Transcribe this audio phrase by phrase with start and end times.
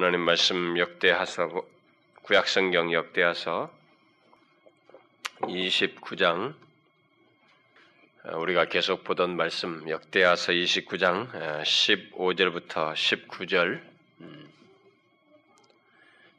[0.00, 1.60] 하나님 말씀 역대하서
[2.22, 3.68] 구약성경 역대하서
[5.40, 6.54] 29장
[8.32, 11.32] 우리가 계속 보던 말씀 역대하서 29장
[11.64, 13.82] 15절부터 19절.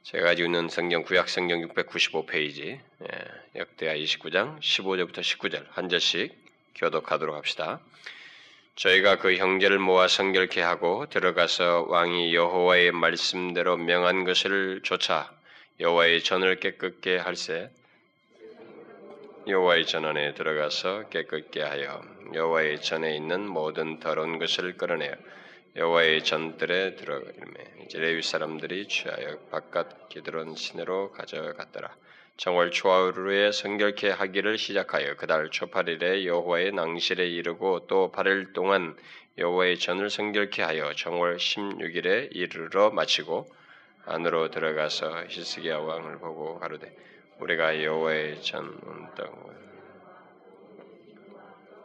[0.03, 2.79] 제가 가지고 있는 성경 구약성경 695페이지
[3.57, 5.65] 역대하 29장 15절부터 19절.
[5.71, 6.33] 한 절씩
[6.75, 7.81] 교독하도록 합시다.
[8.79, 15.29] 저희가 그 형제를 모아 성결케 하고 들어가서 왕이 여호와의 말씀대로 명한 것을 조차
[15.81, 17.71] 여호와의 전을 깨끗게 할세
[19.49, 22.01] 여호와의 전 안에 들어가서 깨끗게 하여
[22.33, 25.11] 여호와의 전에 있는 모든 더러운 것을 끌어내어
[25.75, 31.93] 여호와의 전들에 들어가매 이제 레위 사람들이 취하여 바깥 기드론 시내로 가져갔더라.
[32.39, 38.95] 정월 초하루에 성결케 하기를 시작하여 그달 초팔일에 여호와의 낭실에 이르고 또 8일 동안
[39.37, 43.45] 여호와의 전을 성결케 하여 정월 16일에 이르러 마치고
[44.05, 46.95] 안으로 들어가서 히스기야 왕을 보고 가로되
[47.41, 48.73] 우리가 여호와의 전운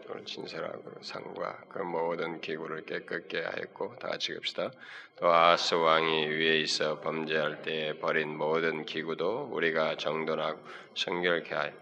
[0.06, 4.70] 동을 진설하고 상과 그 모든 기구를 깨끗게 하였고 다 같이 읍시다.
[5.16, 10.60] 또 아스 왕이 위에 있어 범죄할 때 버린 모든 기구도 우리가 정돈하고
[10.94, 11.72] 성결케 하여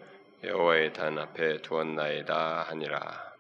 [0.45, 3.33] 여호와의 단 앞에 두었나이다 하니라.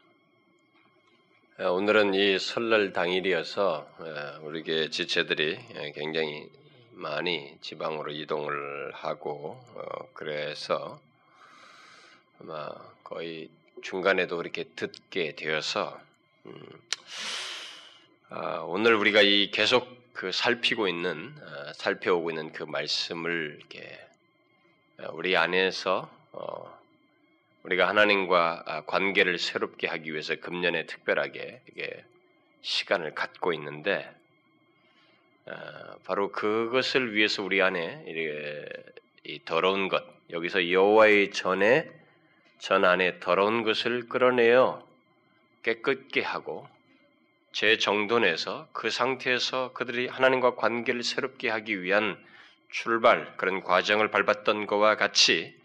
[1.58, 3.88] 오늘은 이 설날 당일이어서
[4.42, 5.58] 우리게 지체들이
[5.94, 6.48] 굉장히
[6.92, 11.00] 많이 지방으로 이동을 하고 어, 그래서
[12.40, 12.70] 아마
[13.02, 13.50] 거의
[13.82, 16.00] 중간에도 이렇게 듣게 되어서
[16.46, 16.66] 음,
[18.30, 24.00] 아, 오늘 우리가 이 계속 그 살피고 있는 아, 살펴오고 있는 그 말씀을 이렇게
[24.98, 26.80] 아, 우리 안에서 어,
[27.64, 32.04] 우리가 하나님과 아, 관계를 새롭게 하기 위해서 금년에 특별하게 이게
[32.62, 34.08] 시간을 갖고 있는데
[35.46, 38.04] 아, 바로 그것을 위해서 우리 안에
[39.24, 42.01] 이 더러운 것 여기서 여호와의 전에
[42.62, 44.86] 전 안에 더러운 것을 끌어내어
[45.64, 46.68] 깨끗게 하고
[47.50, 52.16] 재정돈해서 그 상태에서 그들이 하나님과 관계를 새롭게 하기 위한
[52.70, 55.60] 출발 그런 과정을 밟았던 것과 같이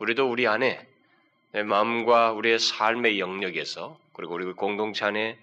[0.00, 0.84] 우리도 우리 안에
[1.52, 5.38] 내 마음과 우리의 삶의 영역에서 그리고 우리 공동체 안에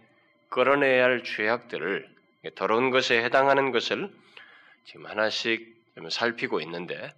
[0.50, 2.06] 끌어내야 할 죄악들을
[2.56, 4.12] 더러운 것에 해당하는 것을
[4.84, 5.74] 지금 하나씩
[6.10, 7.14] 살피고 있는데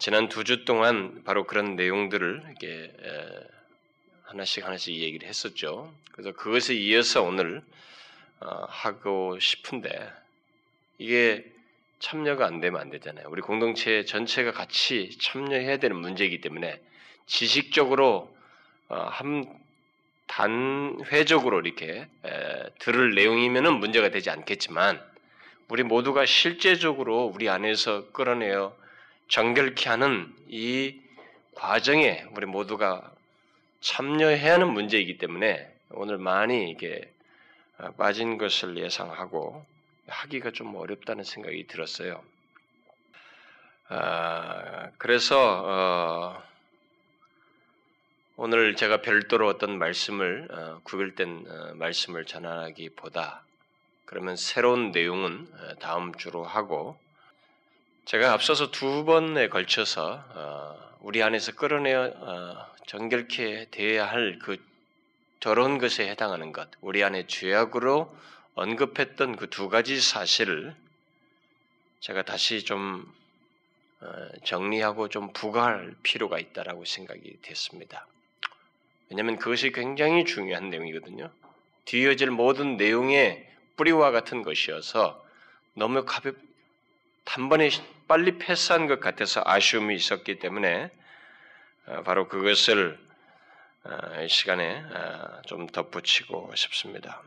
[0.00, 2.92] 지난 두 주 동안 바로 그런 내용들을 이렇게
[4.24, 5.92] 하나씩 하나씩 얘기를 했었죠.
[6.12, 7.62] 그래서 그것에 이어서 오늘
[8.40, 10.12] 어, 하고 싶은데
[10.98, 11.44] 이게
[11.98, 13.26] 참여가 안 되면 안 되잖아요.
[13.30, 16.80] 우리 공동체 전체가 같이 참여해야 되는 문제이기 때문에
[17.26, 18.34] 지식적으로
[18.88, 19.46] 어, 한
[20.26, 22.08] 단회적으로 이렇게
[22.80, 25.00] 들을 내용이면은 문제가 되지 않겠지만
[25.68, 28.74] 우리 모두가 실제적으로 우리 안에서 끌어내어
[29.28, 31.00] 정결케 하는 이
[31.54, 33.12] 과정에 우리 모두가
[33.80, 37.10] 참여해야 하는 문제이기 때문에 오늘 많이 이게
[37.78, 39.64] 어, 빠진 것을 예상하고
[40.06, 42.22] 하기가 좀 어렵다는 생각이 들었어요.
[43.88, 46.42] 아, 그래서 어,
[48.36, 53.44] 오늘 제가 별도로 어떤 말씀을 어, 구별된 어, 말씀을 전하기보다
[54.06, 56.98] 그러면 새로운 내용은 어, 다음 주로 하고
[58.04, 64.58] 제가 앞서서 두 번에 걸쳐서 어, 우리 안에서 끌어내어 어, 정결케 되어야 할그
[65.40, 68.14] 더러운 것에 해당하는 것, 우리 안에 죄악으로
[68.54, 70.74] 언급했던 그 두 가지 사실을
[72.00, 73.10] 제가 다시 좀
[74.00, 78.06] 어, 정리하고 좀 부과할 필요가 있다라고 생각이 됐습니다.
[79.08, 81.30] 왜냐하면 그것이 굉장히 중요한 내용이거든요.
[81.86, 85.24] 뒤이어질 모든 내용의 뿌리와 같은 것이어서
[85.72, 86.36] 너무 가볍
[87.24, 87.70] 단번에
[88.06, 90.90] 빨리 패스한 것 같아서 아쉬움이 있었기 때문에
[91.86, 92.98] 어, 바로 그것을
[93.84, 97.22] 어, 이 시간에 어, 좀 덧붙이고 싶습니다.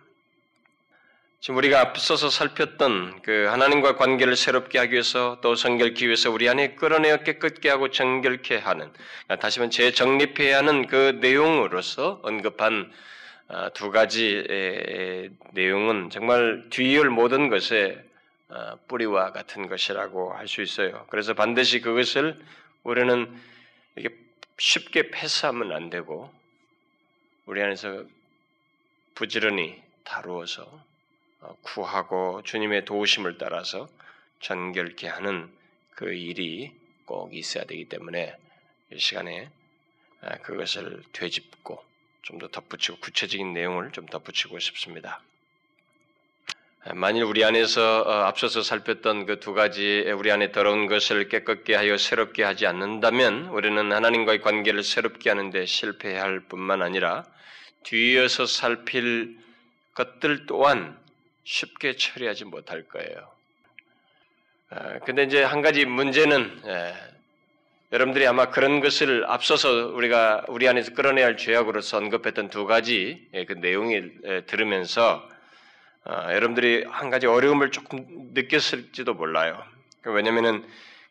[1.39, 6.75] 지금 우리가 앞서서 살폈던 그 하나님과 관계를 새롭게 하기 위해서 또 성결케 위해서 우리 안에
[6.75, 8.91] 끌어내어 깨끗게 하고 정결케 하는
[9.39, 12.91] 다시 말해 재정립해야 하는 그 내용으로서 언급한
[13.75, 14.43] 두 가지
[15.53, 18.06] 내용은 정말 뒤이을 모든 것에 어,
[18.87, 21.05] 뿌리와 같은 것이라고 할 수 있어요.
[21.09, 22.39] 그래서 반드시 그것을
[22.83, 23.37] 우리는
[23.95, 24.15] 이렇게
[24.57, 26.31] 쉽게 패스하면 안 되고
[27.45, 28.05] 우리 안에서
[29.15, 30.63] 부지런히 다루어서
[31.41, 33.87] 어, 구하고 주님의 도우심을 따라서
[34.41, 35.51] 전결케 하는
[35.91, 36.73] 그 일이
[37.05, 38.35] 꼭 있어야 되기 때문에
[38.91, 39.49] 이 시간에
[40.21, 41.85] 아, 그것을 되짚고
[42.23, 45.21] 좀 더 덧붙이고 구체적인 내용을 좀 덧붙이고 싶습니다.
[46.93, 51.97] 만일 우리 안에서 어, 앞서서 살폈던 그 두 가지 우리 안에 더러운 것을 깨끗게 하여
[51.97, 57.23] 새롭게 하지 않는다면 우리는 하나님과의 관계를 새롭게 하는데 실패할 뿐만 아니라
[57.83, 59.37] 뒤이어서 살필
[59.93, 60.97] 것들 또한
[61.43, 63.31] 쉽게 처리하지 못할 거예요.
[64.69, 66.93] 아, 근데 이제 한 가지 문제는 예,
[67.93, 73.45] 여러분들이 아마 그런 것을 앞서서 우리가 우리 안에서 끌어내야 할 죄악으로서 언급했던 두 가지 예,
[73.45, 75.27] 그 내용을 예, 들으면서
[76.09, 79.61] 어, 여러분들이 한 가지 어려움을 조금 느꼈을지도 몰라요.
[80.05, 80.65] 왜냐하면은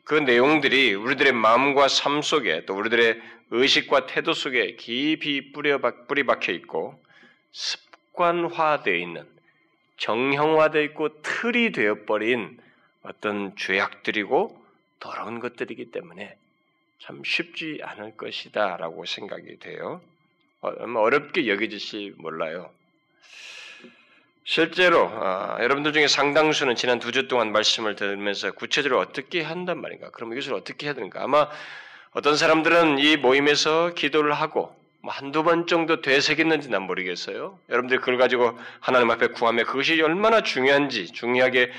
[0.05, 3.21] 그 내용들이 우리들의 마음과 삶 속에 또 우리들의
[3.51, 6.99] 의식과 태도 속에 깊이 뿌리 박혀 있고
[7.53, 9.27] 습관화되어 있는
[9.99, 12.59] 정형화되어 있고 틀이 되어버린
[13.03, 14.65] 어떤 죄악들이고
[14.99, 16.37] 더러운 것들이기 때문에
[17.01, 20.01] 참 쉽지 않을 것이다 라고 생각이 돼요.
[20.63, 22.71] 어, 어렵게 여겨질지 몰라요.
[24.49, 30.11] 실제로 어, 여러분들 중에 상당수는 지난 두 주 동안 말씀을 들으면서 구체적으로 어떻게 한단 말인가?
[30.11, 31.21] 그럼 이것을 어떻게 해야 되는가?
[31.21, 31.49] 아마
[32.13, 37.59] 어떤 사람들은 이 모임에서 기도를 하고 뭐 한두 번 정도 되새겼는지 난 모르겠어요.
[37.71, 41.73] 여러분들 그걸 가지고 하나님 앞에 구하며 그것이 얼마나 중요한지 중요하게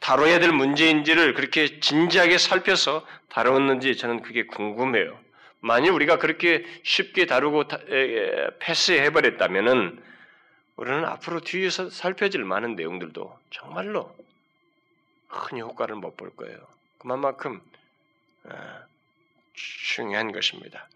[0.00, 5.16] 다뤄야 될 문제인지를 그렇게 진지하게 살펴서 다뤘는지 저는 그게 궁금해요.
[5.60, 7.64] 만일 우리가 그렇게 쉽게 다루고
[8.58, 10.02] 패스해버렸다면은
[10.76, 14.14] 우리는 앞으로 뒤에서 살펴질 많은 내용들도 정말로
[15.28, 16.58] 큰 효과를 못 볼 거예요.
[16.98, 17.60] 그만큼
[18.44, 18.78] 어,
[19.54, 20.88] 중요한 것입니다.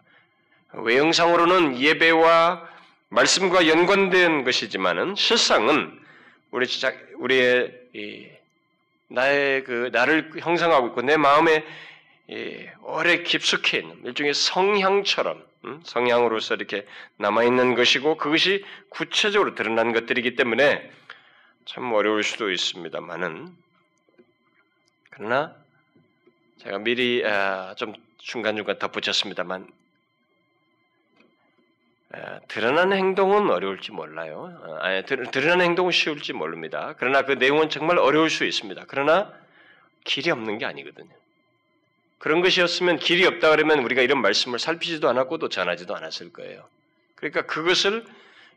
[0.73, 2.69] 외형상으로는 예배와
[3.09, 5.99] 말씀과 연관된 것이지만은 실상은
[6.51, 8.39] 우리 진짜 우리의
[9.07, 11.65] 나의 그 나를 형성하고 있고 내 마음에
[12.81, 15.48] 오래 깊숙이 있는 일종의 성향처럼 음?
[15.83, 16.85] 성향으로서 이렇게
[17.17, 20.91] 남아 있는 것이고 그것이 구체적으로 드러난 것들이기 때문에
[21.65, 23.55] 참 어려울 수도 있습니다만은
[25.11, 25.55] 그러나
[26.57, 29.67] 제가 미리 아, 좀 중간중간 덧붙였습니다만
[32.11, 34.59] 아, 드러나는 행동은 어려울지 몰라요.
[34.63, 36.95] 아, 아니, 드러나는 행동은 쉬울지 모릅니다.
[36.97, 38.85] 그러나 그 내용은 정말 어려울 수 있습니다.
[38.87, 39.31] 그러나
[40.05, 41.13] 길이 없는 게 아니거든요.
[42.19, 46.67] 그런 것이었으면 길이 없다 그러면 우리가 이런 말씀을 살피지도 않았고 또 전하지도 않았을 거예요.
[47.15, 48.05] 그러니까 그것을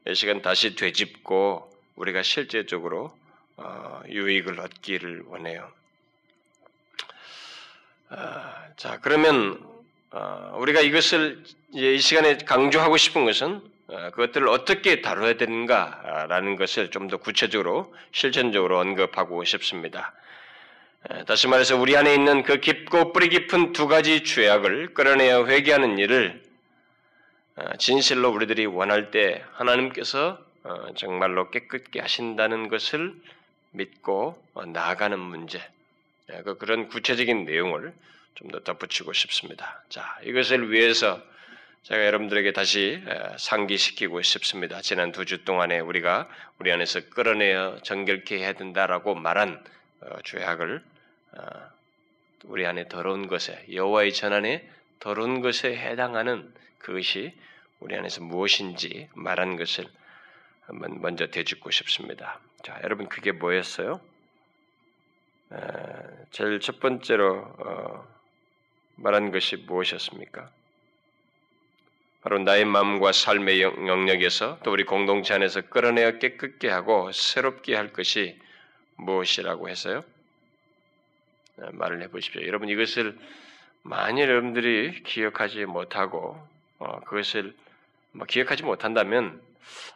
[0.09, 3.17] 이 시간 다시 되짚고 우리가 실제적으로
[3.56, 5.70] 어, 유익을 얻기를 원해요.
[8.09, 9.61] 아, 자 그러면
[10.11, 11.43] 어, 우리가 이것을
[11.73, 18.81] 이 시간에 강조하고 싶은 것은 어, 그것들을 어떻게 다뤄야 되는가라는 것을 좀 더 구체적으로 실천적으로
[18.81, 20.12] 언급하고 싶습니다.
[21.26, 26.43] 다시 말해서 우리 안에 있는 그 깊고 뿌리 깊은 두 가지 죄악을 끌어내어 회개하는 일을
[27.56, 30.38] 어, 진실로 우리들이 원할 때 하나님께서
[30.96, 33.12] 정말로 깨끗게 하신다는 것을
[33.72, 35.60] 믿고 나아가는 문제,
[36.44, 37.93] 그 그런 구체적인 내용을
[38.34, 39.82] 좀 더 덧붙이고 싶습니다.
[39.88, 41.20] 자, 이것을 위해서
[41.82, 43.02] 제가 여러분들에게 다시
[43.38, 44.81] 상기시키고 싶습니다.
[44.81, 46.28] 지난 두 주 동안에 우리가
[46.58, 49.62] 우리 안에서 끌어내어 정결케 해야 된다라고 말한
[50.00, 50.92] 어, 죄악을 어,
[52.44, 54.69] 우리 안에 더러운 것에 여호와의 전안에
[55.00, 57.34] 더러운 것에 해당하는 그것이
[57.81, 59.87] 우리 안에서 무엇인지 말한 것을
[60.67, 62.40] 한번 먼저 되짚고 싶습니다.
[62.62, 64.00] 자, 여러분 그게 뭐였어요?
[66.31, 68.06] 제일 첫 번째로 어,
[68.96, 70.51] 말한 것이 무엇이었습니까?
[72.22, 78.41] 바로 나의 마음과 삶의 영역에서 또 우리 공동체 안에서 끌어내어 깨끗게 하고 새롭게 할 것이
[78.96, 80.03] 무엇이라고 해서요?
[81.62, 82.44] 네, 말을 해보십시오.
[82.44, 83.16] 여러분 이것을
[83.82, 86.36] 만일 여러분들이 기억하지 못하고
[86.78, 87.54] 어, 그것을
[88.10, 89.40] 뭐 기억하지 못한다면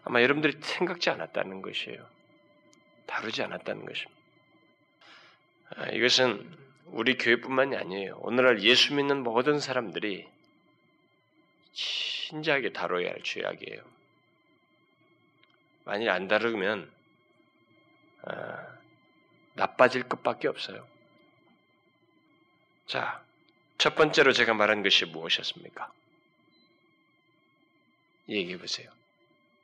[0.05, 2.07] 아마 여러분들이 생각지 않았다는 것이에요.
[3.07, 4.17] 다루지 않았다는 것입니다.
[5.77, 6.49] 아, 이것은
[6.87, 8.19] 우리 교회뿐만이 아니에요.
[8.23, 10.29] 오늘날 예수 믿는 모든 사람들이
[11.73, 13.83] 진지하게 다뤄야 할 죄악이에요.
[15.85, 16.89] 만일 안 다루면
[18.23, 18.67] 아,
[19.55, 20.87] 나빠질 것밖에 없어요.
[22.87, 23.23] 자,
[23.79, 25.93] 첫 번째로 제가 말한 것이 무엇이었습니까?
[28.29, 28.91] 얘기해 보세요.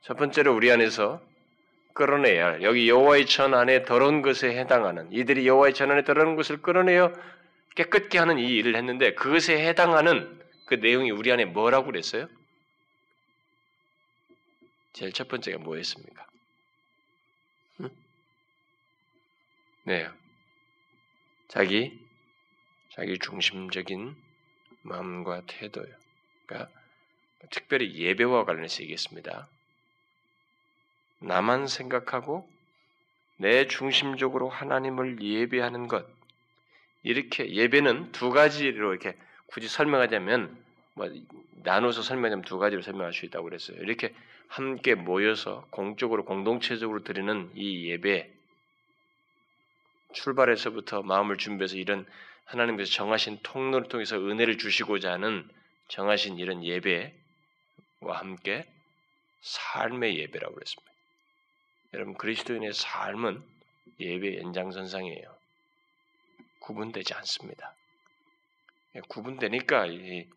[0.01, 1.21] 첫 번째로 우리 안에서
[1.93, 6.61] 끌어내야 할 여기 여호와의 전 안에 더러운 것에 해당하는 이들이 여호와의 전 안에 더러운 것을
[6.61, 7.13] 끌어내어
[7.75, 12.27] 깨끗게 하는 이 일을 했는데 그것에 해당하는 그 내용이 우리 안에 뭐라고 그랬어요?
[14.93, 16.27] 제일 첫 번째가 뭐였습니까?
[17.81, 17.89] 응?
[19.83, 20.07] 네.
[21.47, 22.02] 자기
[22.95, 24.15] 자기 중심적인
[24.83, 25.87] 마음과 태도요.
[26.45, 26.71] 그러니까
[27.49, 29.47] 특별히 예배와 관련해서 얘기했습니다.
[31.19, 32.47] 나만 생각하고
[33.37, 36.05] 내 중심적으로 하나님을 예배하는 것.
[37.01, 40.55] 이렇게 예배는 두 가지로 이렇게 굳이 설명하자면
[40.93, 41.09] 뭐
[41.63, 43.77] 나눠서 설명하면 두 가지로 설명할 수 있다고 그랬어요.
[43.81, 44.13] 이렇게
[44.47, 48.31] 함께 모여서 공적으로 공동체적으로 드리는 이 예배
[50.13, 52.05] 출발에서부터 마음을 준비해서 이런
[52.45, 55.49] 하나님께서 정하신 통로를 통해서 은혜를 주시고자 하는
[55.87, 57.13] 정하신 이런 예배와
[58.11, 58.65] 함께
[59.41, 60.93] 삶의 예배라고 그랬습니다.
[61.93, 63.43] 여러분 그리스도인의 삶은
[63.99, 65.35] 예배 연장선상이에요.
[66.59, 67.75] 구분되지 않습니다.
[69.07, 70.27] 구분되니까 이,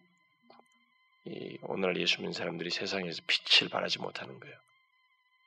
[1.25, 4.57] 이 오늘 예수 믿는 사람들이 세상에서 빛을 발하지 못하는 거예요.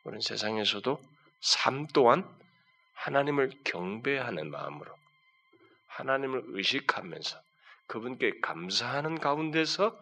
[0.04, 1.02] 우리는 세상에서도
[1.42, 2.28] 삶 또한
[2.94, 4.99] 하나님을 경배하는 마음으로
[6.00, 7.42] 하나님을 의식하면서
[7.88, 10.00] 그분께 감사하는 가운데서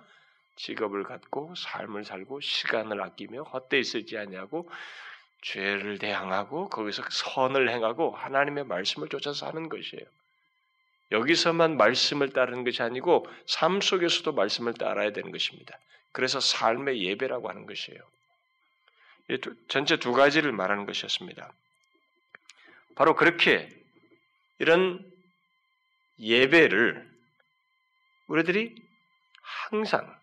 [0.57, 4.69] 직업을 갖고 삶을 살고 시간을 아끼며 헛되이 쓰지 않냐고
[5.41, 10.05] 죄를 대항하고 거기서 선을 행하고 하나님의 말씀을 쫓아서 사는 것이에요.
[11.11, 15.79] 여기서만 말씀을 따르는 것이 아니고 삶 속에서도 말씀을 따라야 되는 것입니다.
[16.11, 18.01] 그래서 삶의 예배라고 하는 것이에요.
[19.67, 21.51] 전체 두 가지를 말하는 것이었습니다.
[22.95, 23.69] 바로 그렇게
[24.59, 25.16] 이런
[26.19, 27.07] 예배를
[28.27, 28.75] 우리들이
[29.41, 30.19] 항상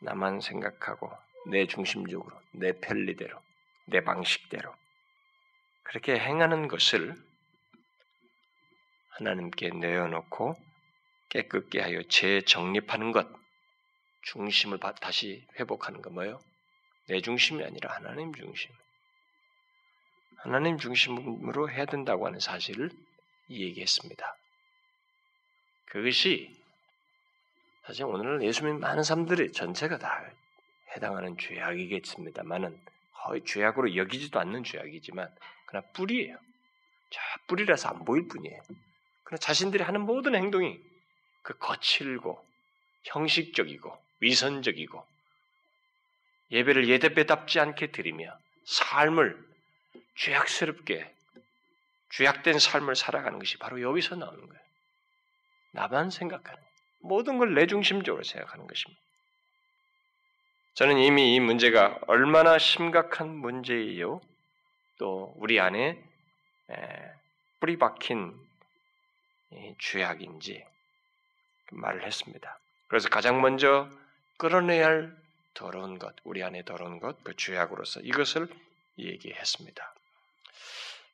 [0.00, 1.10] 나만 생각하고
[1.46, 3.40] 내 중심적으로 내 편리대로
[3.86, 4.74] 내 방식대로
[5.82, 7.14] 그렇게 행하는 것을
[9.10, 10.56] 하나님께 내어놓고
[11.28, 13.26] 깨끗게 하여 재정립하는 것,
[14.22, 16.40] 중심을 다시 회복하는 거 뭐예요?
[17.08, 18.70] 내 중심이 아니라 하나님 중심.
[20.36, 22.90] 하나님 중심으로 해야 된다고 하는 사실을
[23.48, 24.36] 얘기했습니다.
[25.92, 26.50] 그것이
[27.84, 30.24] 사실 오늘날 예수 믿는 많은 사람들이 전체가 다
[30.96, 32.80] 해당하는 죄악이겠습니다만은
[33.12, 35.28] 거의 죄악으로 여기지도 않는 죄악이지만
[35.66, 36.38] 그러나 뿌리예요.
[37.10, 38.62] 저 뿌리라서 안 보일 뿐이에요.
[39.24, 40.80] 그러나 자신들이 하는 모든 행동이
[41.42, 42.42] 그 거칠고
[43.02, 45.06] 형식적이고 위선적이고
[46.52, 48.34] 예배를 예대배답지 않게 드리며
[48.64, 49.38] 삶을
[50.14, 51.14] 죄악스럽게
[52.12, 54.61] 죄악된 삶을 살아가는 것이 바로 여기서 나오는 거예요.
[55.72, 56.62] 나만 생각하는
[57.00, 59.00] 모든 걸 내 중심적으로 생각하는 것입니다.
[60.74, 64.20] 저는 이미 이 문제가 얼마나 심각한 문제이요,
[64.98, 66.02] 또 우리 안에
[67.60, 68.34] 뿌리 박힌
[69.78, 70.64] 죄악인지
[71.72, 72.58] 말을 했습니다.
[72.88, 73.90] 그래서 가장 먼저
[74.38, 75.16] 끌어내야 할
[75.54, 78.48] 더러운 것, 우리 안에 더러운 것, 그 죄악으로서 이것을
[78.98, 79.94] 얘기했습니다.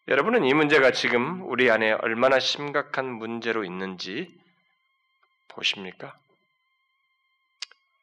[0.06, 4.32] 여러분은 이 문제가 지금 우리 안에 얼마나 심각한 문제로 있는지
[5.48, 6.16] 보십니까?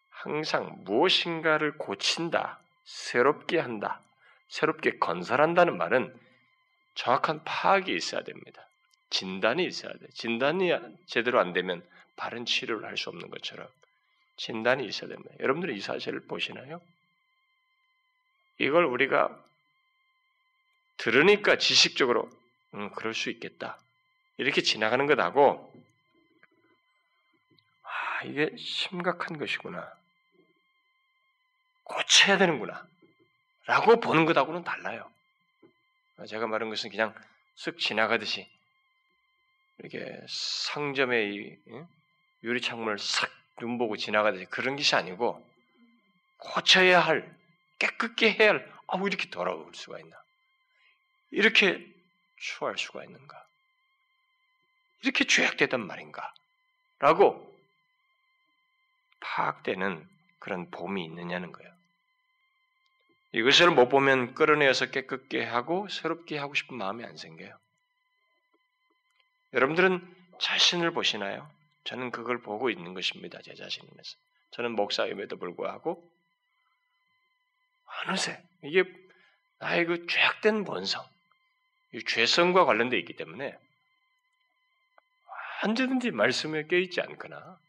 [0.09, 4.01] 항상 무엇인가를 고친다, 새롭게 한다,
[4.47, 6.17] 새롭게 건설한다는 말은
[6.95, 8.67] 정확한 파악이 있어야 됩니다.
[9.09, 10.07] 진단이 있어야 돼.
[10.13, 10.71] 진단이
[11.05, 11.85] 제대로 안 되면
[12.15, 13.67] 바른 치료를 할 수 없는 것처럼
[14.37, 15.29] 진단이 있어야 됩니다.
[15.39, 16.81] 여러분들이 이 사실을 보시나요?
[18.57, 19.37] 이걸 우리가
[20.97, 22.29] 들으니까 지식적으로
[22.73, 23.77] 음, 그럴 수 있겠다.
[24.37, 25.84] 이렇게 지나가는 것하고 아,
[28.25, 29.91] 이게 심각한 것이구나.
[31.83, 32.87] 고쳐야 되는구나.
[33.65, 35.09] 라고 보는 것하고는 달라요.
[36.27, 37.13] 제가 말한 것은 그냥
[37.57, 38.47] 쓱 지나가듯이
[39.79, 41.59] 이렇게 상점의
[42.43, 43.29] 유리 창문을 싹
[43.59, 45.45] 눈보고 지나가듯이 그런 것이 아니고
[46.37, 47.33] 고쳐야 할
[47.79, 50.15] 깨끗게 해야 할 아우 이렇게 돌아올 수가 있나?
[51.31, 51.85] 이렇게
[52.37, 53.45] 추할 수가 있는가?
[55.01, 56.33] 이렇게 죄악되단 말인가?
[56.99, 57.54] 라고
[59.25, 60.07] 파악되는
[60.39, 61.73] 그런 봄이 있느냐는 거예요.
[63.33, 67.57] 이것을 못 보면 끌어내어서 깨끗게 하고 새롭게 하고 싶은 마음이 안 생겨요.
[69.53, 71.49] 여러분들은 자신을 보시나요?
[71.85, 73.39] 저는 그걸 보고 있는 것입니다.
[73.41, 74.17] 제 자신에서.
[74.51, 76.09] 저는 목사임에도 불구하고
[78.07, 78.83] 어느새 이게
[79.59, 81.03] 나의 그 죄악된 본성,
[81.93, 83.57] 이 죄성과 관련되어 있기 때문에
[85.63, 87.59] 언제든지 말씀에 깨있지 않거나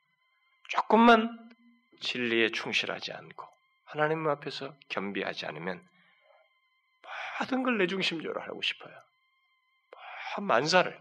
[0.68, 1.45] 조금만
[2.00, 3.46] 진리에 충실하지 않고
[3.84, 5.86] 하나님 앞에서 겸비하지 않으면
[7.40, 8.94] 모든 걸 내 중심적으로 하고 싶어요.
[10.38, 10.98] 만사를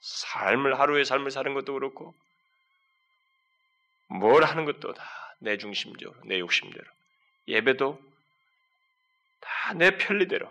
[0.00, 2.14] 삶을 하루의 삶을 사는 것도 그렇고
[4.08, 6.84] 뭘 하는 것도 다 내 중심적으로 내 욕심대로
[7.48, 8.00] 예배도
[9.40, 10.50] 다 내 편리대로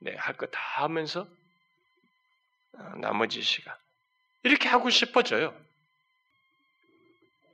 [0.00, 1.28] 내할거 다 하면서
[2.72, 3.74] 어, 나머지 시간
[4.42, 5.56] 이렇게 하고 싶어져요.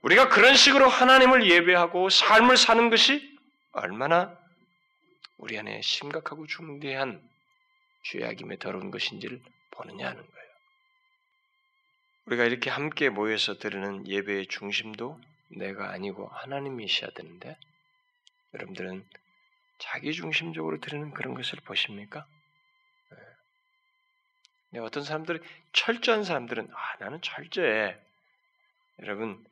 [0.01, 3.37] 우리가 그런 식으로 하나님을 예배하고 삶을 사는 것이
[3.71, 4.37] 얼마나
[5.37, 7.21] 우리 안에 심각하고 중대한
[8.03, 9.41] 죄악임에 더러운 것인지를
[9.71, 10.51] 보느냐는 거예요.
[12.25, 17.57] 우리가 이렇게 함께 모여서 드리는 예배의 중심도 내가 아니고 하나님이셔야 되는데
[18.53, 19.05] 여러분들은
[19.79, 22.25] 자기 중심적으로 드리는 그런 것을 보십니까?
[24.69, 24.79] 네.
[24.79, 25.41] 어떤 사람들은
[25.73, 27.97] 철저한 사람들은 아 나는 철저해.
[29.01, 29.43] 여러분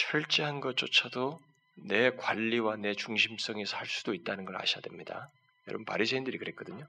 [0.00, 1.38] 철저한 것조차도
[1.76, 5.28] 내 관리와 내 중심성에서 할 수도 있다는 걸 아셔야 됩니다.
[5.68, 6.86] 여러분 바리새인들이 그랬거든요.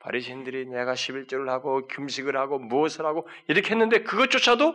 [0.00, 4.72] 바리새인들이 내가 11절을 하고 금식을 하고 무엇을 하고 이렇게 했는데 그것조차도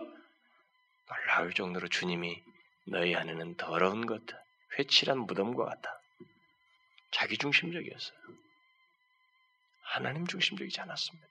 [1.10, 2.42] 놀라울 정도로 주님이
[2.88, 4.22] 너희 안에는 더러운 것,
[4.78, 6.00] 회칠한 무덤과 같다.
[7.12, 8.18] 자기 중심적이었어요.
[9.82, 11.28] 하나님 중심적이지 않았습니다.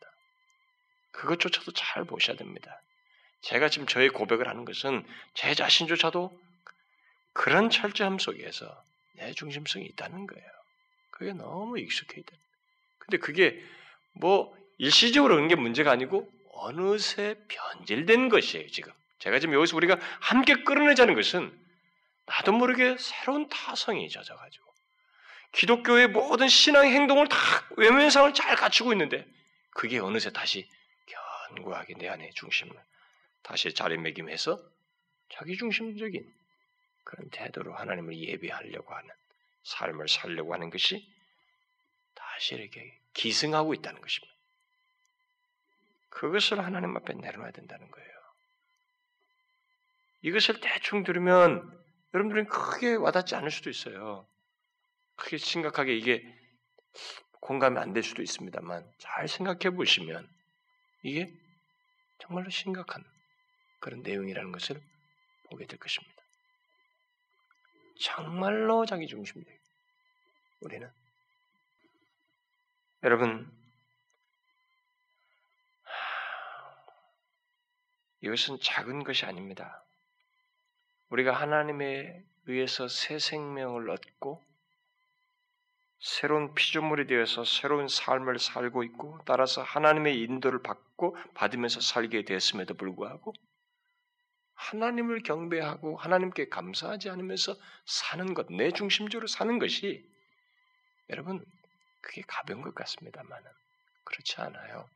[1.13, 2.81] 그것조차도 잘 보셔야 됩니다.
[3.47, 6.37] 제가 지금 저의 고백을 하는 것은 제 자신조차도
[7.33, 10.47] 그런 철저함 속에서 내 중심성이 있다는 거예요.
[11.13, 12.33] 그게 너무 익숙해 있다.
[12.99, 13.63] 근데 그게
[14.15, 18.93] 뭐 일시적으로 그런 게 문제가 아니고 어느새 변질된 것이에요, 지금.
[19.21, 21.57] 제가 지금 여기서 우리가 함께 끌어내자는 것은
[22.27, 24.65] 나도 모르게 새로운 타성이 젖어가지고
[25.53, 27.37] 기독교의 모든 신앙 행동을 다
[27.77, 29.25] 외면상을 잘 갖추고 있는데
[29.71, 30.69] 그게 어느새 다시
[31.55, 32.77] 견고하게 내 안에 중심을
[33.47, 34.61] 다시 자리매김해서
[35.29, 36.35] 자기 중심적인
[37.05, 39.09] 그런 태도로 하나님을 예배하려고 하는
[39.63, 41.09] 삶을 살려고 하는 것이
[42.13, 44.35] 다시 이렇게 기승하고 있다는 것입니다.
[46.09, 48.11] 그것을 하나님 앞에 내려놔야 된다는 거예요.
[50.23, 51.71] 이것을 대충 들으면
[52.15, 54.27] 여러분들은 크게 와닿지 않을 수도 있어요.
[55.15, 56.25] 크게 심각하게 이게
[57.39, 60.29] 공감이 안 될 수도 있습니다만 잘 생각해 보시면
[61.05, 61.33] 이게
[62.19, 63.05] 정말로 심각한
[63.87, 64.83] 그런 내용이라는 것을
[65.49, 66.21] 보게 될 것입니다.
[68.01, 69.47] 정말로 자기 중심적
[70.63, 70.91] 우리는
[73.05, 73.49] 여러분
[78.23, 79.85] 이것은 작은 것이 아닙니다.
[81.11, 84.43] 우리가 하나님에 의해서 새 생명을 얻고
[86.01, 93.33] 새로운 피조물이 되어서 새로운 삶을 살고 있고 따라서 하나님의 인도를 받고 받으면서 살게 되었음에도 불구하고
[94.57, 100.05] 하나님을 경배하고 하나님께 감사하지 않으면서 사는 것, 내 중심적으로 사는 것이
[101.11, 101.45] 여러분
[102.01, 103.51] 그게 가벼운 것 같습니다만은
[104.05, 104.89] 그렇지 않아요.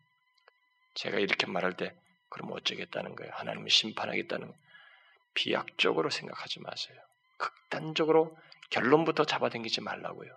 [0.94, 1.94] 제가 이렇게 말할 때
[2.28, 3.32] 그럼 어쩌겠다는 거예요.
[3.34, 4.52] 하나님을 심판하겠다는
[5.34, 6.98] 비약적으로 생각하지 마세요.
[7.36, 8.36] 극단적으로
[8.70, 10.34] 결론부터 잡아당기지 말라고요.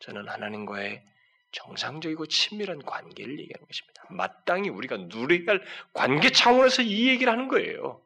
[0.00, 1.04] 저는 하나님과의
[1.52, 4.04] 정상적이고 친밀한 관계를 얘기하는 것입니다.
[4.10, 8.00] 마땅히 우리가 누려야 할 관계 차원에서 이 얘기를 하는 거예요.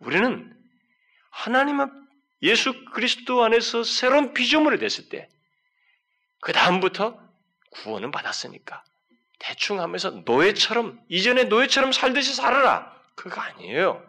[0.00, 0.52] 우리는
[1.30, 1.90] 하나님 앞
[2.42, 5.28] 예수 그리스도 안에서 새로운 피조물이 됐을 때,
[6.40, 7.20] 그 다음부터
[7.70, 8.82] 구원은 받았으니까
[9.38, 12.94] 대충 하면서 노예처럼 이전에 노예처럼 살듯이 살아라.
[13.14, 14.04] 그거 아니에요.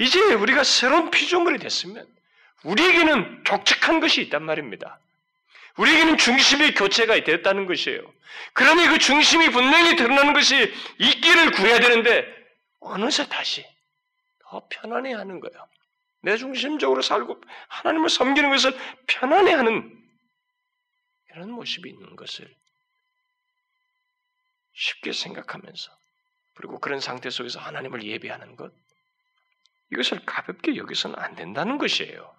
[0.00, 2.06] 이제 우리가 새로운 피조물이 됐으면
[2.64, 4.98] 우리에게는 독특한 것이 있단 말입니다.
[5.76, 8.00] 우리에게는 중심의 교체가 되었다는 것이에요.
[8.52, 12.26] 그러니 그 중심이 분명히 드러나는 것이 있기를 구해야 되는데
[12.80, 13.64] 어느새 다시
[14.54, 15.68] 더 편안해하는 거예요.
[16.22, 18.72] 내 중심적으로 살고 하나님을 섬기는 것을
[19.08, 20.00] 편안해하는
[21.30, 22.54] 이런 모습이 있는 것을
[24.72, 25.90] 쉽게 생각하면서
[26.54, 28.72] 그리고 그런 상태 속에서 하나님을 예배하는 것
[29.90, 32.32] 이것을 가볍게 여기서는 안 된다는 것이에요.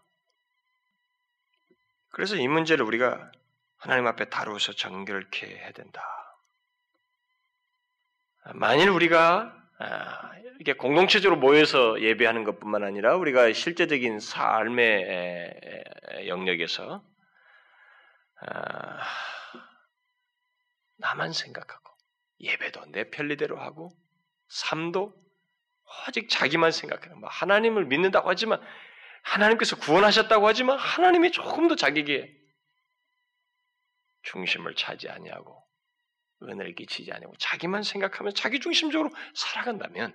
[2.12, 3.30] 그래서 이 문제를 우리가
[3.76, 6.02] 하나님 앞에 다루어서 정결케 해야 된다.
[8.54, 9.65] 만일 우리가 아,
[10.60, 15.84] 이게 공동체적으로 모여서 예배하는 것뿐만 아니라 우리가 실제적인 삶의
[16.28, 17.04] 영역에서
[18.42, 19.02] 아,
[20.98, 21.92] 나만 생각하고
[22.40, 23.92] 예배도 내 편리대로 하고
[24.48, 25.14] 삶도
[26.08, 28.62] 오직 자기만 생각하는 뭐 하나님을 믿는다고 하지만
[29.24, 32.34] 하나님께서 구원하셨다고 하지만 하나님이 조금 더 자기에게
[34.24, 35.65] 중심을 차지 아니하고
[36.50, 40.14] 은혜를 끼치지 아니하고 자기만 생각하면 자기 중심적으로 살아간다면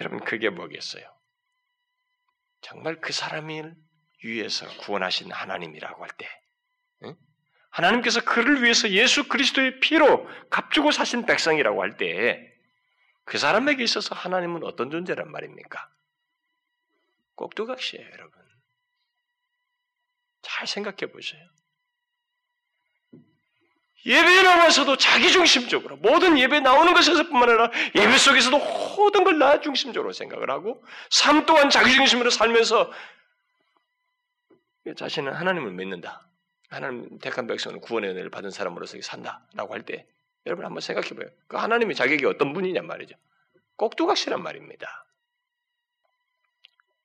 [0.00, 1.04] 여러분 그게 뭐겠어요?
[2.60, 3.74] 정말 그 사람을
[4.24, 6.28] 위해서 구원하신 하나님이라고 할 때,
[7.04, 7.16] 응?
[7.70, 12.52] 하나님께서 그를 위해서 예수 그리스도의 피로 값주고 사신 백성이라고 할 때,
[13.24, 15.90] 그 사람에게 있어서 하나님은 어떤 존재란 말입니까?
[17.34, 18.40] 꼭두각시예요, 여러분.
[20.42, 21.42] 잘 생각해 보세요.
[24.06, 28.56] 예배에 나와서도 자기중심적으로 모든 예배 나오는 것에서뿐만 아니라 예배 속에서도
[28.96, 32.90] 모든 걸 나 중심적으로 생각을 하고 삶 또한 자기중심으로 살면서
[34.96, 36.26] 자신은 하나님을 믿는다.
[36.70, 40.06] 하나님 택한 백성은 구원의 은혜를 받은 사람으로서 산다라고 할 때
[40.46, 41.28] 여러분 한번 생각해 봐요.
[41.48, 43.16] 그 하나님이 자격이 어떤 분이냐 말이죠.
[43.76, 45.04] 꼭두각시란 말입니다.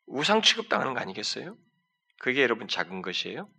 [0.06, 1.58] 우상 취급당하는 거 아니겠어요?
[2.20, 3.50] 그게 여러분 작은 것이에요?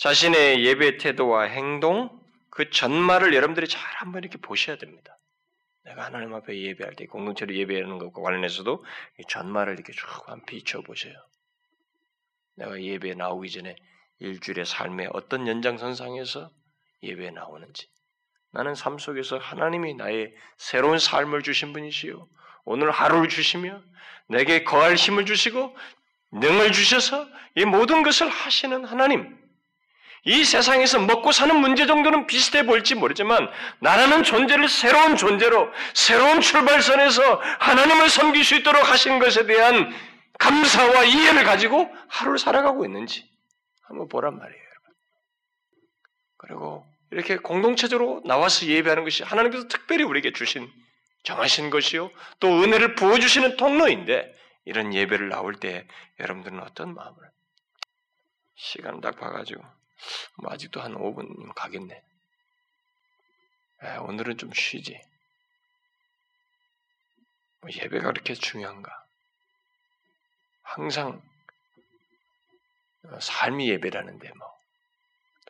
[0.00, 2.08] 자신의 예배 태도와 행동,
[2.48, 5.14] 그 전말을 여러분들이 잘 한번 이렇게 보셔야 됩니다.
[5.84, 8.82] 내가 하나님 앞에 예배할 때 공동체로 예배하는 것과 관련해서도
[9.28, 11.12] 전말을 이렇게 쭉 한번 비춰보세요.
[12.56, 13.76] 내가 예배에 나오기 전에
[14.20, 16.50] 일주일의 삶의 어떤 연장선상에서
[17.02, 17.86] 예배에 나오는지
[18.52, 22.26] 나는 삶 속에서 하나님이 나의 새로운 삶을 주신 분이시요
[22.64, 23.82] 오늘 하루를 주시며
[24.28, 25.76] 내게 거할 힘을 주시고
[26.32, 29.39] 능을 주셔서 이 모든 것을 하시는 하나님
[30.24, 33.48] 이 세상에서 먹고 사는 문제 정도는 비슷해 보일지 모르지만
[33.80, 39.94] 나라는 존재를 새로운 존재로 새로운 출발선에서 하나님을 섬길 수 있도록 하신 것에 대한
[40.38, 43.28] 감사와 이해를 가지고 하루를 살아가고 있는지
[43.82, 44.94] 한번 보란 말이에요, 여러분.
[46.36, 50.70] 그리고 이렇게 공동체적으로 나와서 예배하는 것이 하나님께서 특별히 우리에게 주신
[51.24, 52.10] 정하신 것이요.
[52.38, 54.32] 또 은혜를 부어 주시는 통로인데
[54.64, 55.86] 이런 예배를 나올 때
[56.20, 57.16] 여러분들은 어떤 마음을
[58.54, 59.79] 시간 딱 봐가지고 뭐
[60.46, 62.02] 아직도 한 5분이면 가겠네.
[63.82, 65.00] 에, 오늘은 좀 쉬지.
[67.60, 69.06] 뭐 예배가 그렇게 중요한가?
[70.62, 71.22] 항상
[73.04, 74.60] 어, 삶이 예배라는데 뭐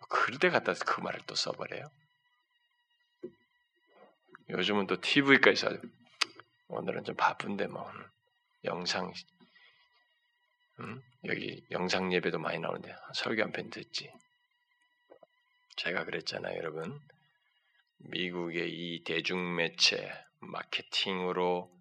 [0.08, 1.90] 그럴 때 갖다 그 말을 또 써버려요.
[4.50, 5.70] 요즘은 또 TV까지 써.
[6.68, 7.92] 오늘은 좀 바쁜데 뭐
[8.64, 9.12] 영상
[10.80, 11.02] 음?
[11.24, 14.12] 여기 영상 예배도 많이 나오는데 설교 한 편 듣지.
[15.80, 17.00] 제가 그랬잖아요, 여러분.
[18.00, 21.74] 미국의 이 대중매체 마케팅으로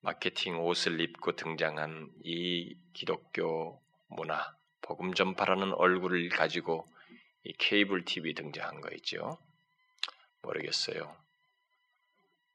[0.00, 6.86] 마케팅 옷을 입고 등장한 이 기독교 문화, 복음 전파라는 얼굴을 가지고
[7.44, 9.38] 이 케이블 TV 등장한 거 있죠.
[10.40, 11.14] 모르겠어요.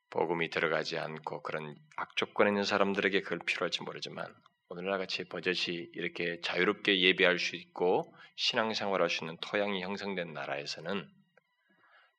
[0.09, 4.33] 복음이 들어가지 않고 그런 악조건에 있는 사람들에게 그걸 필요할지 모르지만
[4.75, 11.07] 오늘날 같이 버젓이 이렇게 자유롭게 예배할 수 있고 신앙생활할 수 있는 토양이 형성된 나라에서는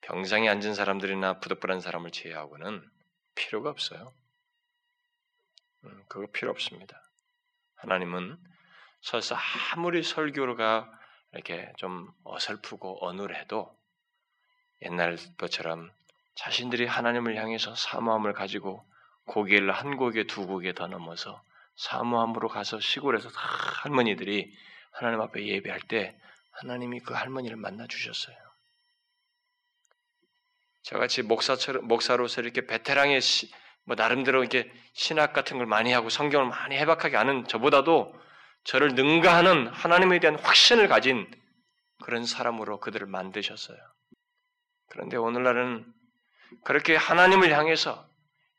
[0.02, 2.88] 병상에 앉은 사람들이나 부득불한 사람을 제외하고는
[3.34, 4.14] 필요가 없어요.
[5.82, 7.02] 음, 그거 필요 없습니다.
[7.74, 8.38] 하나님은
[9.00, 9.36] 설사
[9.72, 10.88] 아무리 설교가
[11.32, 13.76] 이렇게 좀 어설프고 어눌해도
[14.82, 15.90] 옛날 것처럼
[16.36, 18.88] 자신들이 하나님을 향해서 사모함을 가지고
[19.26, 21.42] 고개를 한 고개 두 고개 더 넘어서
[21.76, 23.40] 사모함으로 가서 시골에서 다
[23.82, 24.52] 할머니들이
[24.92, 26.16] 하나님 앞에 예배할 때
[26.52, 28.36] 하나님이 그 할머니를 만나 주셨어요.
[30.82, 33.50] 저같이 목사처럼 목사로서 이렇게 베테랑의 시,
[33.84, 38.14] 뭐 나름대로 이렇게 신학 같은 걸 많이 하고 성경을 많이 해박하게 아는 저보다도
[38.64, 41.30] 저를 능가하는 하나님에 대한 확신을 가진
[42.02, 43.76] 그런 사람으로 그들을 만드셨어요.
[44.90, 45.84] 그런데 오늘날은
[46.64, 48.08] 그렇게 하나님을 향해서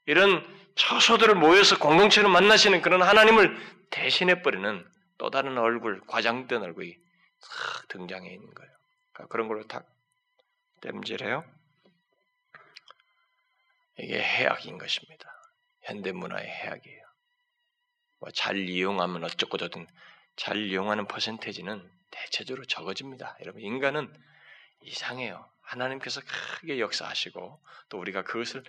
[0.06, 3.58] 이런 처소들을 모여서 공동체로 만나시는 그런 하나님을
[3.90, 6.94] 대신해버리는 또 다른 얼굴, 과장된 얼굴이
[7.42, 8.72] 탁 등장해 있는 거예요.
[9.14, 9.88] 그러니까 그런 걸로 탁
[10.82, 11.44] 땜질해요.
[14.00, 15.32] 이게 해악인 것입니다.
[15.84, 17.02] 현대 문화의 해악이에요.
[18.20, 19.88] 뭐 잘 이용하면 어쩌고 저든
[20.36, 23.38] 잘 이용하는 퍼센테지는 대체적으로 적어집니다.
[23.42, 24.14] 여러분 인간은
[24.82, 25.50] 이상해요.
[25.62, 28.64] 하나님께서 크게 역사하시고 또 우리가 그것을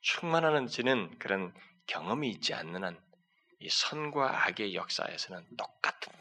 [0.00, 1.54] 충만하는지는 그런
[1.86, 3.10] 경험이 있지 않는 한
[3.60, 6.12] 이 선과 악의 역사에서는 똑같은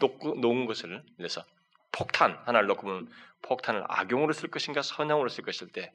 [0.42, 1.46] 놓은 것을 그래서
[1.92, 3.12] 폭탄 하나를 놓고 보면
[3.42, 5.94] 폭탄을 악용으로 쓸 것인가 선용으로 쓸 것일 때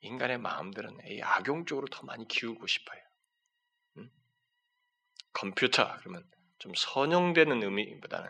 [0.00, 3.00] 인간의 마음들은 이 악용 쪽으로 더 많이 기우고 싶어요.
[3.98, 4.10] 음?
[5.32, 8.28] 컴퓨터 그러면 좀 선용되는 의미보다는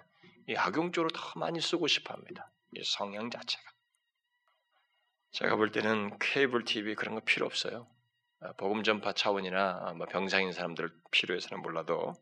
[0.48, 2.52] 이 악용 쪽으로 더 많이 쓰고 싶어합니다.
[2.76, 3.64] 이 성향 자체가.
[5.32, 7.88] 제가 볼 때는 케이블 TV 그런 거 필요 없어요.
[8.40, 12.14] 아, 복음 전파 차원이나 뭐 병상인 사람들 필요해서는 몰라도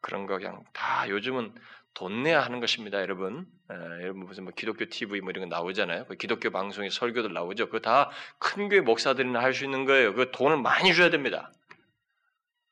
[0.00, 1.54] 그런 거 그냥 다 요즘은
[1.92, 3.46] 돈 내야 하는 것입니다, 여러분.
[3.70, 6.06] 에, 여러분 무슨 뭐 기독교 TV 뭐 이런 거 나오잖아요.
[6.06, 7.66] 그 기독교 방송에 설교들 나오죠.
[7.66, 10.14] 그거 다 큰 교회 목사들이나 할 수 있는 거예요.
[10.14, 11.52] 그 돈을 많이 줘야 됩니다.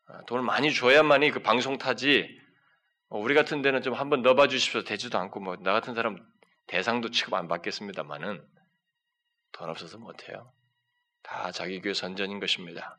[0.08, 2.40] 아, 돈을 많이 줘야만이 그 방송 타지.
[3.10, 4.82] 어, 우리 같은 데는 좀 한번 넣어봐 주십시오.
[4.84, 6.18] 되지도 않고 뭐 나 같은 사람
[6.66, 8.42] 대상도 취급 안 받겠습니다만은
[9.52, 10.52] 돈 없어서 못해요.
[11.22, 12.98] 다 자기 교회 선전인 것입니다.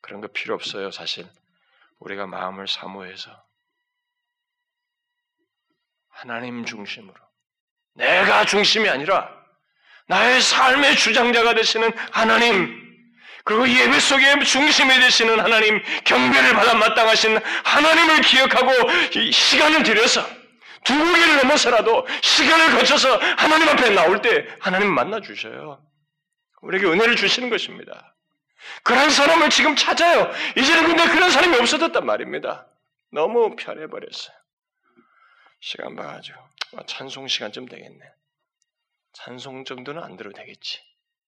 [0.00, 1.26] 그런 거 필요 없어요, 사실.
[1.98, 3.30] 우리가 마음을 사모해서
[6.10, 7.14] 하나님 중심으로
[7.94, 9.30] 내가 중심이 아니라
[10.06, 12.82] 나의 삶의 주장자가 되시는 하나님
[13.44, 18.70] 그리고 예배 속에 중심이 되시는 하나님 경배를 받아 마땅하신 하나님을 기억하고
[19.32, 20.26] 시간을 들여서
[20.84, 25.82] 두고기를 넘어서라도 시간을 거쳐서 하나님 앞에 나올 때 하나님 만나 주셔요.
[26.64, 28.14] 우리에게 은혜를 주시는 것입니다.
[28.82, 30.30] 그런 사람을 지금 찾아요.
[30.56, 32.66] 이제는 근데 그런 사람이 없어졌단 말입니다.
[33.10, 34.36] 너무 편해버렸어요.
[35.60, 36.38] 시간 봐가지고
[36.76, 38.00] 아, 찬송 시간쯤 되겠네.
[39.12, 40.80] 찬송 정도는 안 들어도 되겠지.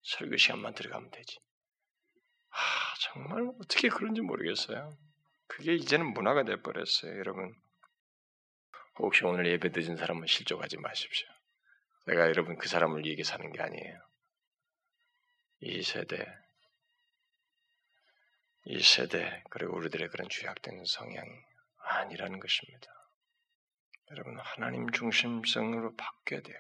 [0.03, 1.39] 설교 시간만 들어가면 되지.
[2.51, 2.59] 아
[3.01, 4.97] 정말 어떻게 그런지 모르겠어요.
[5.47, 7.55] 그게 이제는 문화가 돼버렸어요, 여러분.
[8.99, 11.29] 혹시 오늘 예배 드신 사람은 실족하지 마십시오.
[12.07, 14.06] 내가 여러분 그 사람을 사는 게 아니에요.
[15.61, 16.25] 이 세대,
[18.65, 21.31] 이 세대 그리고 우리들의 그런 죄악된 성향이
[21.79, 22.87] 아니라는 것입니다.
[24.11, 26.59] 여러분 하나님 중심성으로 바뀌어야 돼요.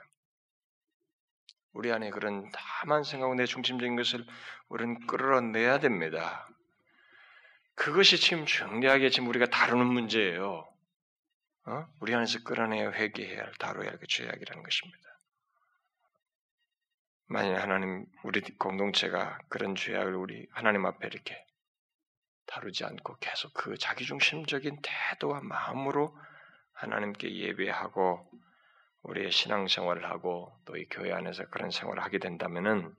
[1.72, 4.24] 우리 안에 그런 다만 생각하고 내 중심적인 것을
[4.68, 6.48] 우리는 끌어내야 됩니다.
[7.74, 10.66] 그것이 지금 중대하게 지금 우리가 다루는 문제예요.
[11.66, 11.86] 어?
[12.00, 15.05] 우리 안에서 끌어내야 회개해야 할, 다뤄야 할 그 죄악이라는 것입니다.
[17.28, 21.44] 만약 하나님 우리 공동체가 그런 죄악을 우리 하나님 앞에 이렇게
[22.46, 26.16] 다루지 않고 계속 그 자기중심적인 태도와 마음으로
[26.72, 28.30] 하나님께 예배하고
[29.02, 32.94] 우리의 신앙생활을 하고 또 이 교회 안에서 그런 생활을 하게 된다면은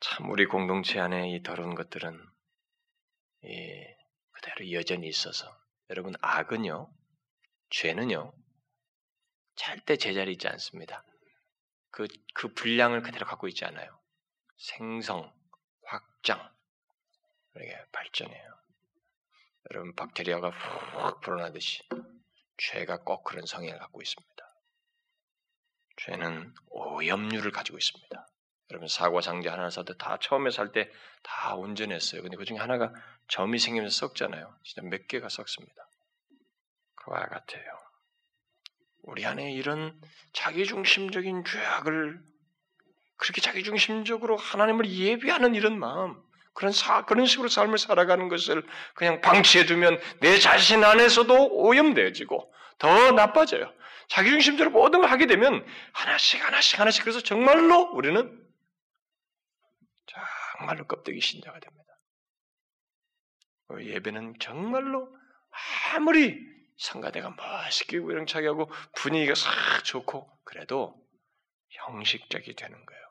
[0.00, 2.20] 참 우리 공동체 안에 이 더러운 것들은
[3.44, 3.84] 이
[4.32, 5.46] 그대로 여전히 있어서
[5.90, 6.90] 여러분 악은요
[7.70, 8.32] 죄는요
[9.56, 11.04] 절대 제자리 있지 않습니다.
[11.98, 13.98] 그, 그 분량을 그대로 갖고 있지 않아요.
[14.56, 15.32] 생성,
[15.84, 16.54] 확장,
[17.56, 18.54] 이렇게 발전해요.
[19.72, 21.82] 여러분 박테리아가 훅 불어나듯이
[22.58, 24.54] 죄가 꼭 그런 성향을 갖고 있습니다.
[25.96, 28.28] 죄는 오염률을 가지고 있습니다.
[28.70, 30.92] 여러분 사과 상자 하나 사도 다 처음에 살 때
[31.24, 32.22] 다 온전했어요.
[32.22, 32.92] 근데 그 중에 하나가
[33.26, 34.56] 점이 생기면서 썩잖아요.
[34.62, 35.88] 진짜 몇 개가 썩습니다.
[36.94, 37.64] 그와 같아요.
[39.08, 39.98] 우리 안에 이런
[40.34, 42.20] 자기중심적인 죄악을
[43.16, 48.62] 그렇게 자기중심적으로 하나님을 예비하는 이런 마음, 그런 사, 그런 식으로 삶을 살아가는 것을
[48.94, 53.72] 그냥 방치해두면 내 자신 안에서도 오염되어지고 더 나빠져요.
[54.08, 58.46] 자기중심적으로 모든 걸 하게 되면 하나씩 하나씩 하나씩 그래서 정말로 우리는
[60.58, 61.84] 정말로 껍데기 신자가 됩니다.
[63.68, 65.08] 그 예배는 정말로
[65.94, 66.47] 아무리
[66.78, 70.94] 성가대가 멋있게 우렁차게 하고 분위기가 싹 좋고 그래도
[71.70, 73.02] 형식적이 되는 거예요.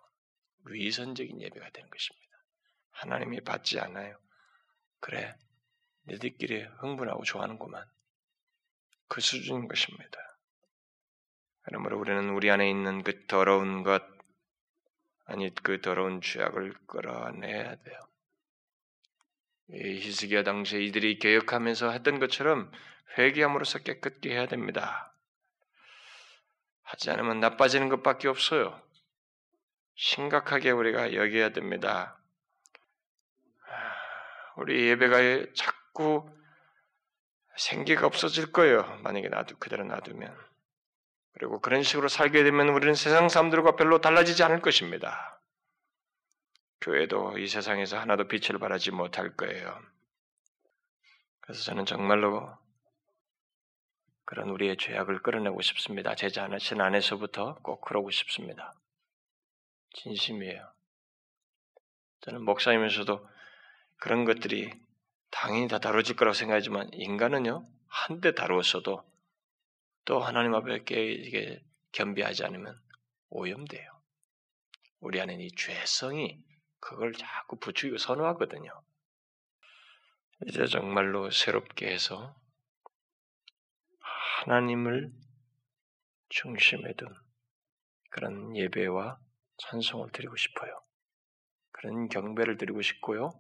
[0.65, 2.27] 위선적인 예배가 되는 것입니다.
[2.91, 4.17] 하나님이 받지 않아요.
[4.99, 5.36] 그래,
[6.03, 7.86] 너희들끼리 흥분하고 좋아하는구만.
[9.08, 10.17] 그 수준인 것입니다.
[11.62, 14.03] 그러므로 우리는 우리 안에 있는 그 더러운 것,
[15.25, 17.99] 아니 그 더러운 죄악을 끌어내야 돼요.
[19.69, 22.71] 히스기야 당시에 이들이 개혁하면서 했던 것처럼
[23.17, 25.13] 회개함으로써 깨끗게 해야 됩니다.
[26.84, 28.82] 하지 않으면 나빠지는 것밖에 없어요.
[29.95, 32.17] 심각하게 우리가 여겨야 됩니다.
[34.56, 36.30] 우리 예배가 자꾸
[37.58, 38.99] 생기가 없어질 거예요.
[39.03, 40.36] 만약에 놔두 그대로 놔두면.
[41.34, 45.37] 그리고 그런 식으로 살게 되면 우리는 세상 사람들과 별로 달라지지 않을 것입니다.
[46.82, 49.80] 교회도 이 세상에서 하나도 빛을 발하지 못할 거예요.
[51.42, 52.56] 그래서 저는 정말로
[54.26, 56.13] 그런 우리의 죄악을 끌어내고 싶습니다.
[56.16, 58.74] 제 자신 안에서부터 꼭 그러고 싶습니다.
[59.94, 60.70] 진심이에요.
[62.22, 63.28] 저는 목사이면서도
[63.98, 64.72] 그런 것들이
[65.32, 69.04] 당연히 다 다뤄질 거라고 생각하지만 인간은요 한 대 다루었어도
[70.06, 71.63] 또 하나님 앞에 이게
[71.94, 72.80] 겸비하지 않으면
[73.30, 73.92] 오염돼요.
[75.00, 76.38] 우리 안에 이 죄성이
[76.80, 78.72] 그걸 자꾸 부추기고 선호하거든요.
[80.46, 82.36] 이제 정말로 새롭게 해서
[84.00, 85.12] 하나님을
[86.30, 87.13] 중심에 둔
[88.10, 89.20] 그런 예배와
[89.58, 90.82] 찬송을 드리고 싶어요.
[91.72, 93.32] 그런 경배를 드리고 싶고요.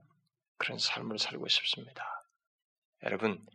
[0.57, 2.03] 그런 삶을 살고 싶습니다.
[3.03, 3.45] 여러분,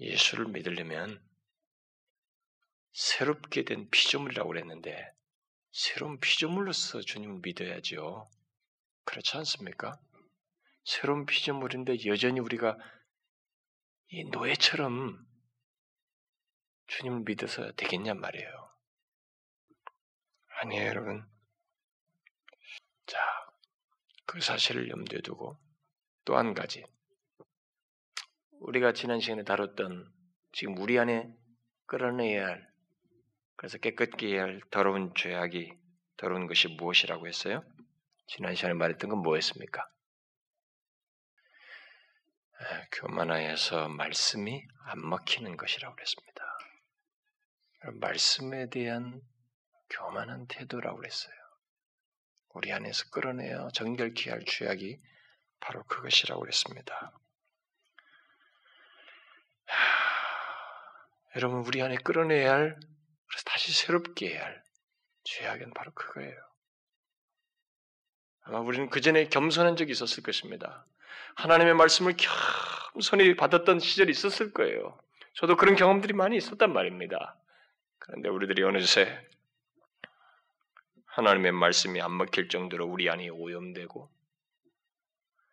[0.00, 1.22] 예수를 믿으려면
[2.92, 5.12] 새롭게 된 피조물이라고 그랬는데
[5.72, 8.28] 새로운 피조물로서 주님을 믿어야죠.
[9.04, 9.98] 그렇지 않습니까?
[10.84, 12.76] 새로운 피조물인데 여전히 우리가
[14.08, 15.26] 이 노예처럼
[16.86, 18.74] 주님을 믿어서 되겠냔 말이에요.
[20.60, 21.26] 아니에요, 여러분.
[23.06, 23.18] 자,
[24.26, 25.58] 그 사실을 염두에 두고
[26.24, 26.84] 또 한 가지.
[28.60, 30.10] 우리가 지난 시간에 다뤘던
[30.52, 31.34] 지금 우리 안에
[31.86, 32.72] 끌어내야 할
[33.56, 35.72] 그래서 깨끗게 해야 할 더러운 죄악이
[36.16, 37.62] 더러운 것이 무엇이라고 했어요?
[38.26, 39.88] 지난 시간에 말했던 건 뭐였습니까?
[42.92, 46.44] 교만하여서 말씀이 안 먹히는 것이라고 그랬습니다.
[48.00, 49.20] 말씀에 대한
[49.90, 51.34] 교만한 태도라고 그랬어요.
[52.50, 55.00] 우리 안에서 끌어내어 정결케 할 죄악이
[55.60, 57.12] 바로 그것이라고 그랬습니다.
[59.66, 59.76] 하,
[61.36, 62.78] 여러분 우리 안에 끌어내야 할
[63.26, 64.62] 그래서 다시 새롭게 해야 할
[65.24, 66.53] 죄악은 바로 그거예요.
[68.44, 70.86] 아마 우리는 그 전에 겸손한 적이 있었을 것입니다.
[71.36, 72.14] 하나님의 말씀을
[72.92, 74.98] 겸손히 받았던 시절이 있었을 거예요.
[75.34, 77.36] 저도 그런 경험들이 많이 있었단 말입니다.
[77.98, 79.26] 그런데 우리들이 어느새
[81.06, 84.10] 하나님의 말씀이 안 먹힐 정도로 우리 안이 오염되고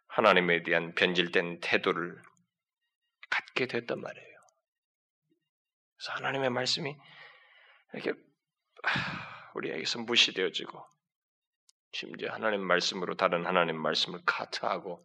[0.08, 2.21] 하나님에 대한 변질된 태도를
[3.30, 4.38] 갖게 됐단 말이에요.
[5.95, 6.95] 그래서 하나님의 말씀이
[7.93, 8.13] 이렇게
[9.54, 10.90] 우리에게서 무시되어지고
[11.93, 15.04] 심지어 하나님 말씀으로 다른 하나님 말씀을 카트하고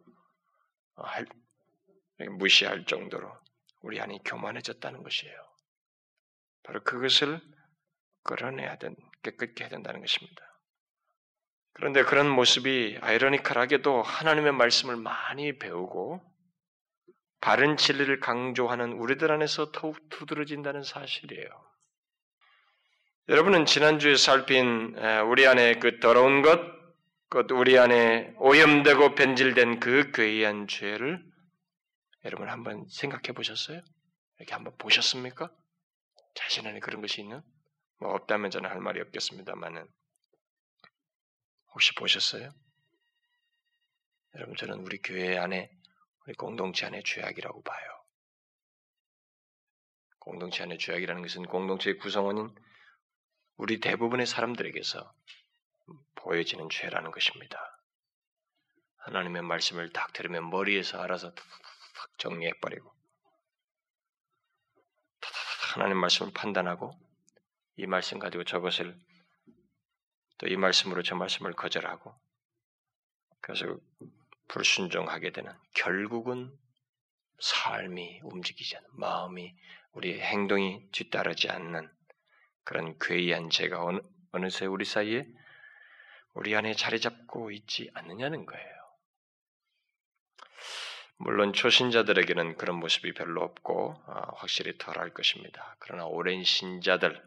[0.95, 1.27] 할,
[2.39, 3.31] 무시할 정도로
[3.83, 5.35] 우리 안이 교만해졌다는 것이에요.
[6.63, 7.41] 바로 그것을
[8.25, 10.43] 끌어내야 된, 깨끗게 해야 된다는 것입니다.
[11.73, 16.23] 그런데 그런 모습이 아이러니컬하게도 하나님의 말씀을 많이 배우고
[17.41, 21.47] 바른 진리를 강조하는 우리들 안에서 더욱 두드러진다는 사실이에요.
[23.29, 24.97] 여러분은 지난주에 살핀
[25.29, 26.76] 우리 안에 그 더러운 것,
[27.29, 31.25] 그 우리 안에 오염되고 변질된 그 괴이한 죄를
[32.25, 33.81] 여러분 한번 생각해 보셨어요?
[34.39, 35.53] 이렇게 한번 보셨습니까?
[36.35, 37.43] 자신 안에 그런 것이 있는?
[37.99, 39.87] 뭐 없다면 저는 할 말이 없겠습니다만은
[41.73, 42.51] 혹시 보셨어요?
[44.35, 45.71] 여러분 저는 우리 교회 안에
[46.27, 48.05] 우리 공동체 안에 죄악이라고 봐요.
[50.19, 52.55] 공동체 안에 죄악이라는 것은 공동체의 구성원인
[53.57, 55.13] 우리 대부분의 사람들에게서
[56.27, 57.81] 보여지는 죄라는 것입니다.
[58.97, 61.47] 하나님의 말씀을 딱 들으면 머리에서 알아서 탁
[62.19, 62.93] 정리해버리고
[65.73, 66.99] 하나님 말씀을 판단하고
[67.77, 68.99] 이 말씀 가지고 저것을
[70.39, 72.13] 또 이 말씀으로 저 말씀을 거절하고
[73.41, 73.79] 그래서
[74.49, 76.53] 불순종하게 되는 결국은
[77.39, 79.55] 삶이 움직이지 않는 마음이
[79.93, 81.89] 우리 행동이 뒤따르지 않는
[82.65, 84.01] 그런 괴이한 죄가 어느,
[84.33, 85.27] 어느새 우리 사이에
[86.37, 88.77] 우리 안에 자리 잡고 있지 않느냐는 거예요.
[91.19, 95.77] 물론 초신자들에게는 그런 모습이 별로 없고 어, 확실히 덜할 것입니다.
[95.79, 97.23] 그러나 오랜 신자들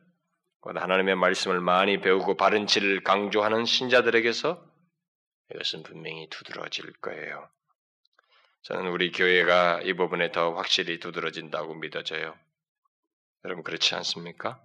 [0.61, 4.63] 하나님의 말씀을 많이 배우고 바른 진리를 강조하는 신자들에게서
[5.55, 7.49] 이것은 분명히 두드러질 거예요.
[8.61, 12.37] 저는 우리 교회가 이 부분에 더 확실히 두드러진다고 믿어져요.
[13.43, 14.61] 여러분 그렇지 않습니까?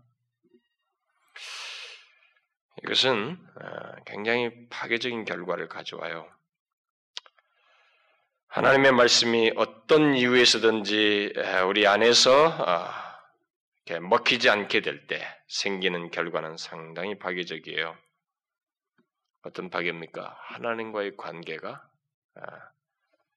[2.82, 6.28] 이것은 어, 굉장히 파괴적인 결과를 가져와요.
[8.48, 11.32] 하나님의 말씀이 어떤 이유에서든지
[11.68, 13.04] 우리 안에서 어,
[14.00, 17.96] 먹히지 않게 될 때 생기는 결과는 상당히 파괴적이에요.
[19.42, 20.36] 어떤 파괴입니까?
[20.40, 21.88] 하나님과의 관계가
[22.36, 22.70] 아,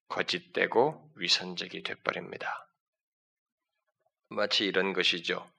[0.07, 2.69] 거짓되고 위선적이 돼버립니다.
[4.29, 5.49] 마치 이런 것이죠.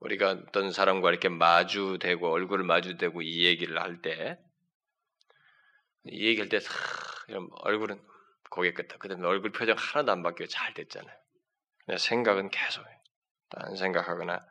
[0.00, 4.38] 우리가 어떤 사람과 이렇게 마주대고 얼굴을 마주대고 이 얘기를 할 때,
[6.04, 6.60] 이 얘기할 때
[7.28, 8.00] 이런 얼굴은
[8.50, 11.16] 고개 끄덕, 그다음에 얼굴 표정 하나도 안 바뀌고 잘 됐잖아요.
[11.98, 12.84] 생각은 계속
[13.48, 14.44] 딴 생각하거나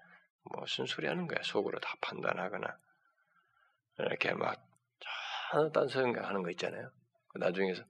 [0.43, 2.77] 무슨 소리 하는 거야 속으로 다 판단하거나
[3.99, 6.91] 이렇게 막딴 생각하는 거 있잖아요.
[7.29, 7.83] 그 나중에서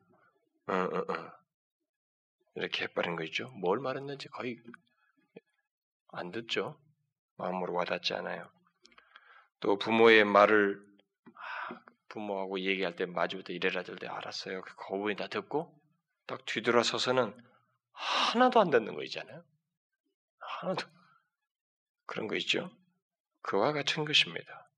[0.70, 1.32] 응, 응, 응.
[2.56, 3.50] 이렇게 해버린 거 있죠.
[3.50, 4.60] 뭘 말했는지 거의
[6.12, 6.80] 안 듣죠.
[7.38, 8.50] 마음으로 와닿지 않아요.
[9.60, 10.84] 또 부모의 말을
[11.34, 14.62] 아, 부모하고 얘기할 때 마주부터 이래라 저래 알았어요.
[14.62, 15.74] 그 거부에 다 듣고
[16.26, 17.36] 딱 뒤돌아서서는
[17.92, 19.44] 하나도 안 듣는 거 있잖아요.
[20.40, 20.88] 하나도
[22.06, 22.72] 그런 거 있죠.
[23.42, 24.70] 그와 같은 것입니다.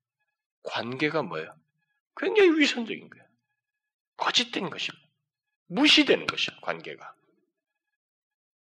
[0.63, 1.55] 관계가 뭐예요?
[2.15, 3.25] 굉장히 위선적인 거예요.
[4.17, 4.97] 거짓된 것이고
[5.67, 6.59] 무시되는 것이에요.
[6.61, 7.13] 관계가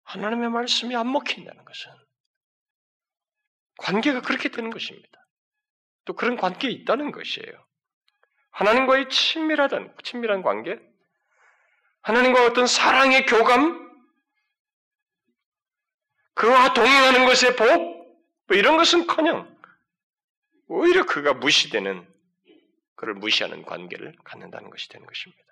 [0.04, 2.05] 하나님의 말씀이 안 먹힌다는 것은
[3.78, 5.08] 관계가 그렇게 되는 것입니다.
[6.04, 7.66] 또 그런 관계에 있다는 것이에요.
[8.50, 10.80] 하나님과의 친밀하다는 친밀한 관계,
[12.02, 13.86] 하나님과 어떤 사랑의 교감,
[16.34, 17.66] 그와 동행하는 것의 복,
[18.46, 19.54] 뭐 이런 것은 커녕
[20.68, 22.06] 오히려 그가 무시되는
[22.94, 25.42] 그를 무시하는 관계를 갖는다는 것이 되는 것입니다.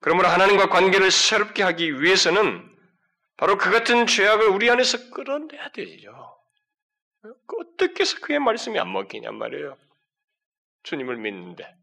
[0.00, 2.68] 그러므로 하나님과 관계를 새롭게 하기 위해서는
[3.36, 6.41] 바로 그 같은 죄악을 우리 안에서 끌어내야 되죠.
[7.22, 9.76] 어떻게 해서 그의 말씀이 안 먹히냔 말이에요.
[10.82, 11.76] 주님을 믿는데.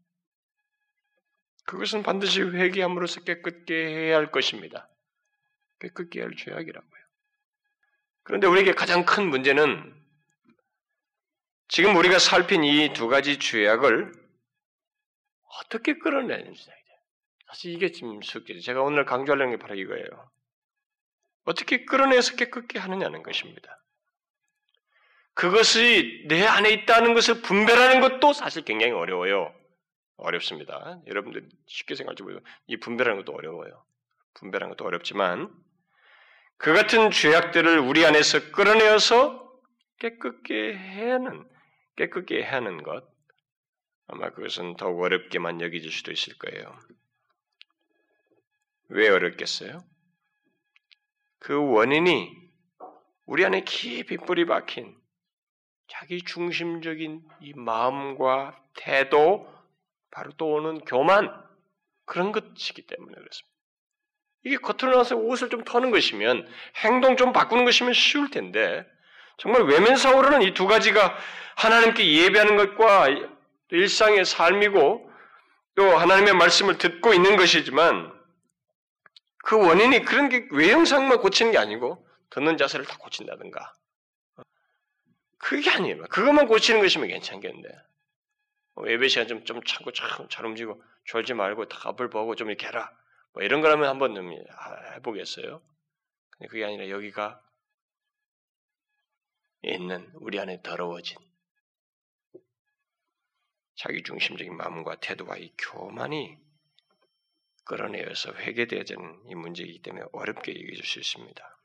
[1.64, 4.88] 그것은 반드시 회개함으로써 깨끗게 해야 할 것입니다.
[5.78, 7.00] 깨끗게 할 죄악이라고요.
[8.22, 9.98] 그런데 우리에게 가장 큰 문제는
[11.68, 14.12] 지금 우리가 살핀 이 두 가지 죄악을
[15.60, 16.70] 어떻게 끌어내는지
[17.46, 18.58] 사실 이게 지금 숙제.
[18.60, 20.30] 제가 오늘 강조하려는 게 바로 이거예요.
[21.44, 23.79] 어떻게 끌어내서 깨끗게 하느냐는 것입니다.
[25.34, 29.54] 그것이 내 안에 있다는 것을 분별하는 것도 사실 굉장히 어려워요.
[30.16, 31.00] 어렵습니다.
[31.06, 32.40] 여러분들 쉽게 생각하지 보세요.
[32.66, 33.84] 이 분별하는 것도 어려워요.
[34.34, 35.50] 분별하는 것도 어렵지만
[36.58, 39.50] 그 같은 죄악들을 우리 안에서 끌어내어서
[39.98, 41.48] 깨끗게 하는
[41.96, 43.04] 깨끗게 하는 것
[44.08, 46.78] 아마 그것은 더욱 어렵게만 여겨질 수도 있을 거예요.
[48.88, 49.84] 왜 어렵겠어요?
[51.38, 52.30] 그 원인이
[53.24, 54.99] 우리 안에 깊이 뿌리 박힌
[55.90, 59.52] 자기 중심적인 이 마음과 태도,
[60.10, 61.32] 바로 또 오는 교만,
[62.06, 63.50] 그런 것이기 때문에 그렇습니다.
[64.44, 68.86] 이게 겉으로 나와서 옷을 좀 터는 것이면, 행동 좀 바꾸는 것이면 쉬울 텐데,
[69.36, 71.16] 정말 외면상으로는 이 두 가지가
[71.56, 73.08] 하나님께 예배하는 것과
[73.70, 75.10] 일상의 삶이고,
[75.74, 78.12] 또 하나님의 말씀을 듣고 있는 것이지만,
[79.44, 83.72] 그 원인이 그런 게 외형상만 고치는 게 아니고, 듣는 자세를 다 고친다든가,
[85.40, 86.02] 그게 아니에요.
[86.04, 87.68] 그것만 고치는 것이면 괜찮겠는데.
[88.74, 92.48] 뭐 예배 시간 좀, 좀 참고 참, 잘 움직이고, 졸지 말고 다 앞을 보고 좀
[92.48, 92.94] 이렇게 해라.
[93.32, 94.30] 뭐 이런 거라면 한번 좀
[94.96, 95.62] 해보겠어요.
[96.30, 97.42] 근데 그게 아니라 여기가
[99.62, 101.18] 있는 우리 안에 더러워진
[103.76, 106.38] 자기 중심적인 마음과 태도와 이 교만이
[107.64, 111.58] 끌어내어서 회개되어야 되는 이 문제이기 때문에 어렵게 얘기해 줄 수 있습니다.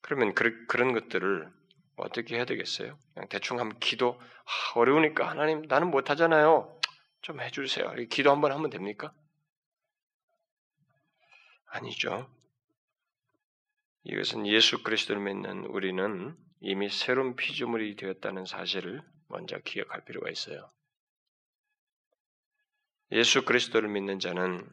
[0.00, 1.52] 그러면 그, 그런 것들을
[1.96, 2.98] 어떻게 해야 되겠어요?
[3.14, 6.78] 그냥 대충 하면 기도 아, 어려우니까 하나님 나는 못하잖아요.
[7.22, 7.94] 좀 해주세요.
[8.10, 9.12] 기도 한번 하면 됩니까?
[11.66, 12.30] 아니죠.
[14.04, 20.70] 이것은 예수 그리스도를 믿는 우리는 이미 새로운 피조물이 되었다는 사실을 먼저 기억할 필요가 있어요.
[23.12, 24.68] 예수 그리스도를 믿는 자는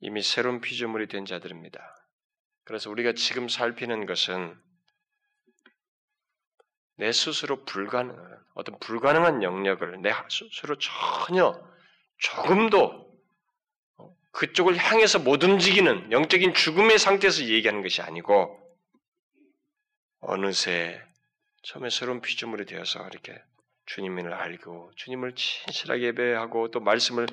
[0.00, 1.80] 이미 새로운 피조물이 된 자들입니다.
[2.64, 4.67] 그래서 우리가 지금 살피는 것은
[6.98, 11.58] 내 스스로 불가능한 어떤 불가능한 영역을 내 스스로 전혀
[12.18, 13.08] 조금도
[14.32, 18.60] 그쪽을 향해서 못 움직이는 영적인 죽음의 상태에서 얘기하는 것이 아니고
[20.20, 21.00] 어느새
[21.62, 23.40] 처음에 새로운 피조물이 되어서 이렇게
[23.86, 27.26] 주님을 알고 주님을 진실하게 예배하고 또 말씀을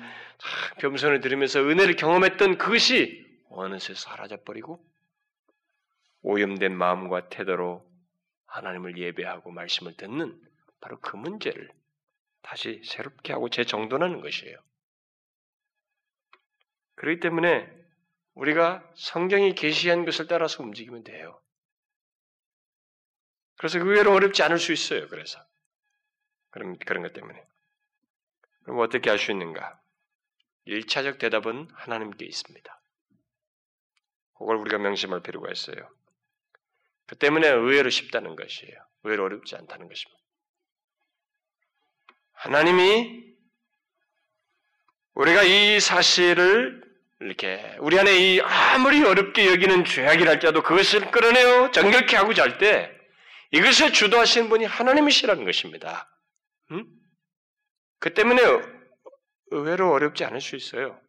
[0.78, 4.80] 겸손을 들으면서 은혜를 경험했던 그것이 어느새 사라져 버리고
[6.22, 7.85] 오염된 마음과 태도로
[8.56, 10.40] 하나님을 예배하고 말씀을 듣는
[10.80, 11.70] 바로 그 문제를
[12.42, 14.56] 다시 새롭게 하고 재정돈하는 것이에요.
[16.94, 17.70] 그렇기 때문에
[18.34, 21.40] 우리가 성경이 계시한 것을 따라서 움직이면 돼요.
[23.56, 25.08] 그래서 의외로 어렵지 않을 수 있어요.
[25.08, 25.38] 그래서
[26.50, 27.44] 그런 그런 것 때문에
[28.62, 29.80] 그럼 어떻게 할 수 있는가?
[30.66, 32.80] 1차적 대답은 하나님께 있습니다.
[34.34, 35.88] 그걸 우리가 명심할 필요가 있어요.
[37.06, 38.74] 그 때문에 의외로 쉽다는 것이에요.
[39.04, 40.20] 의외로 어렵지 않다는 것입니다.
[42.32, 43.24] 하나님이
[45.14, 46.84] 우리가 이 사실을
[47.20, 52.92] 이렇게 우리 안에 이 아무리 어렵게 여기는 죄악이랄지라도 그것을 끌어내어 정결케 하고자 할 때
[53.52, 56.10] 이것을 주도하시는 분이 하나님이시라는 것입니다.
[56.72, 56.84] 음?
[58.00, 58.42] 그 때문에
[59.50, 61.00] 의외로 어렵지 않을 수 있어요.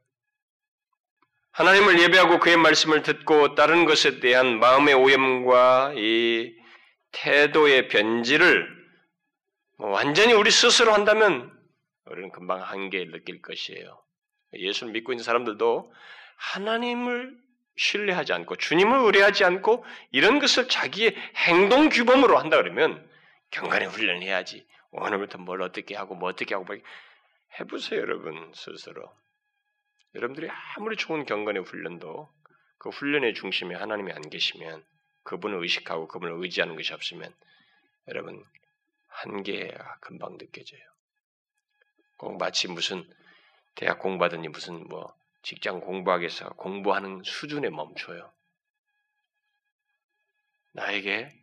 [1.57, 6.55] 하나님을 예배하고 그의 말씀을 듣고 다른 것에 대한 마음의 오염과 이
[7.11, 8.67] 태도의 변질을
[9.79, 11.51] 뭐 완전히 우리 스스로 한다면
[12.05, 13.99] 우리는 금방 한계를 느낄 것이에요.
[14.53, 15.91] 예수를 믿고 있는 사람들도
[16.35, 17.35] 하나님을
[17.75, 23.03] 신뢰하지 않고 주님을 의뢰하지 않고 이런 것을 자기의 행동 규범으로 한다 그러면
[23.49, 24.63] 경건의 훈련을 해야지.
[24.91, 26.77] 오늘부터 뭘 어떻게 하고 뭐 어떻게 하고 뭐
[27.59, 29.11] 해보세요, 여러분 스스로.
[30.15, 32.29] 여러분들이 아무리 좋은 경건의 훈련도
[32.77, 34.83] 그 훈련의 중심에 하나님이 안 계시면
[35.23, 37.33] 그분을 의식하고 그분을 의지하는 것이 없으면
[38.07, 38.43] 여러분
[39.07, 40.81] 한계가 금방 느껴져요.
[42.17, 43.07] 꼭 마치 무슨
[43.75, 48.31] 대학 공부하더니 무슨 뭐 직장 공부하기 위해서 공부하는 수준에 멈춰요.
[50.73, 51.33] 나에게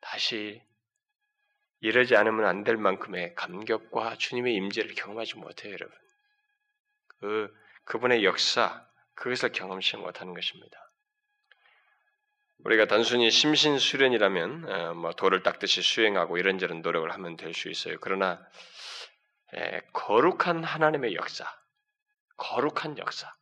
[0.00, 0.62] 다시
[1.80, 6.01] 이러지 않으면 안 될 만큼의 감격과 주님의 임재를 경험하지 못해요, 여러분.
[7.22, 7.48] 그
[7.84, 10.76] 그분의 역사 그것을 경험치 못하는 것입니다.
[12.64, 17.96] 우리가 단순히 심신 수련이라면 어, 뭐 돌을 닦듯이 수행하고 이런저런 노력을 하면 될 수 있어요.
[18.00, 18.40] 그러나
[19.54, 21.44] 에, 거룩한 하나님의 역사,
[22.38, 23.32] 거룩한 역사.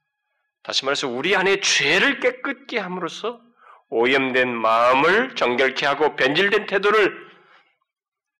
[0.63, 3.41] 다시 말해서 우리 안에 죄를 깨끗게 함으로써
[3.89, 7.17] 오염된 마음을 정결케 하고 변질된 태도를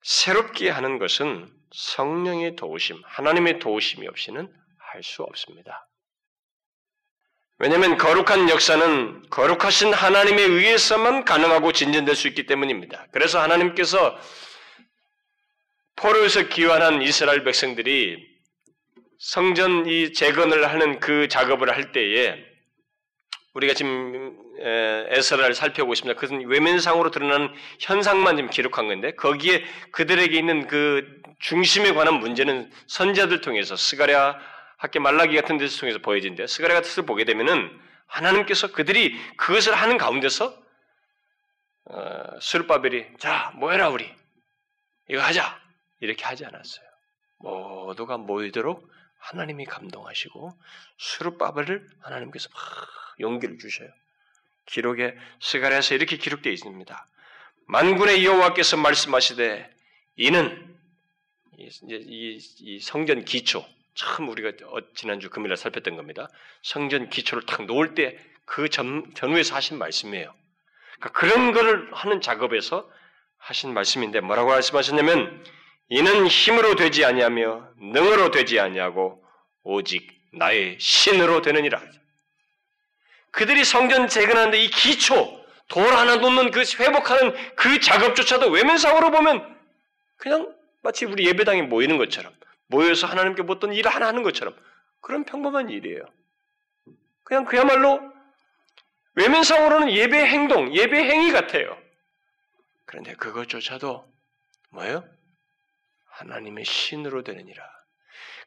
[0.03, 4.60] 새롭게 하는 것은 성령의 도우심, 하나님의 도우심이 없이는
[4.93, 5.89] 할 수 없습니다.
[7.59, 13.07] 왜냐하면 거룩한 역사는 거룩하신 하나님에 의해서만 가능하고 진전될 수 있기 때문입니다.
[13.13, 14.19] 그래서 하나님께서
[15.97, 18.17] 포로에서 기환한 이스라엘 백성들이
[19.19, 22.43] 성전 이 재건을 하는 그 작업을 할 때에
[23.53, 26.19] 우리가 지금 에스라를 살펴보십니다.
[26.19, 33.43] 그것은 외면상으로 드러나는 현상만 지금 기록한 건데 거기에 그들에게 있는 그 중심에 관한 문제는 선자들
[33.43, 34.39] 통해서 스가랴
[34.81, 36.47] 학계 말라기 같은 데서 통해서 보여진대.
[36.47, 40.59] 스가랴 같은 데서 보게 되면은 하나님께서 그들이 그것을 하는 가운데서
[41.85, 44.11] 어, 수르바벨이 자 모여라 우리
[45.11, 45.61] 이거 하자
[46.01, 46.87] 이렇게 하지 않았어요.
[47.41, 50.59] 모두가 모이도록 하나님이 감동하시고
[50.97, 52.61] 수르바벨을 하나님께서 막
[53.21, 53.91] 용기를 주셔요.
[54.65, 57.07] 기록에 스가랴서 이렇게 기록되어 있습니다.
[57.67, 59.71] 만군의 여호와께서 말씀하시되
[60.17, 60.79] 이는
[61.59, 63.63] 이, 이, 이 성전 기초
[64.01, 66.29] 참 우리가 어, 지난주 금요일에 살폈던 겁니다.
[66.63, 68.19] 성전 기초를 탁 놓을 때
[68.51, 70.35] 그 전후에서 하신 말씀이에요.
[70.99, 72.91] 그러니까 그런 거를 하는 작업에서
[73.39, 75.45] 하신 말씀인데 뭐라고 말씀하셨냐면
[75.89, 79.25] 이는 힘으로 되지 아니하며 능으로 되지 아니하고
[79.63, 81.81] 오직 나의 신으로 되느니라.
[83.31, 89.59] 그들이 성전 재건하는데 이 기초, 돌 하나 놓는 그 회복하는 그 작업조차도 외면상으로 보면
[90.17, 92.35] 그냥 마치 우리 예배당에 모이는 것처럼
[92.71, 94.55] 모여서 하나님께 어떤 일을 하나 하는 것처럼
[95.01, 96.05] 그런 평범한 일이에요.
[97.25, 98.01] 그냥 그야말로
[99.15, 101.77] 외면상으로는 예배 행동, 예배 행위 같아요.
[102.87, 104.09] 그런데 그것조차도
[104.71, 105.05] 뭐예요?
[106.13, 107.63] 하나님의 신으로 되느니라.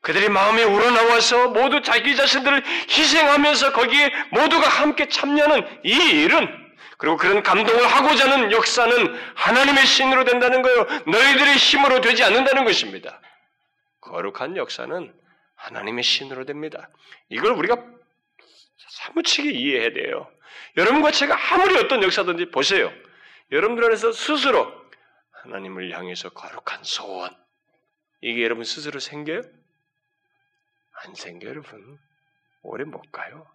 [0.01, 6.63] 그들이 마음에 우러나와서 모두 자기 자신들을 희생하면서 거기에 모두가 함께 참여하는 이 일은
[6.97, 10.83] 그리고 그런 감동을 하고자 하는 역사는 하나님의 신으로 된다는 거예요.
[11.07, 13.19] 너희들의 힘으로 되지 않는다는 것입니다.
[14.03, 15.13] 거룩한 역사는
[15.55, 16.89] 하나님의 신으로 됩니다.
[17.29, 17.83] 이걸 우리가
[18.89, 20.29] 사무치게 이해해야 돼요.
[20.77, 22.91] 여러분과 제가 아무리 어떤 역사든지 보세요.
[23.51, 24.71] 여러분들 안에서 스스로
[25.31, 27.35] 하나님을 향해서 거룩한 소원
[28.21, 29.41] 이게 여러분 스스로 생겨요?
[31.03, 31.99] 안 생겨 여러분.
[32.61, 33.45] 오래 못 가요.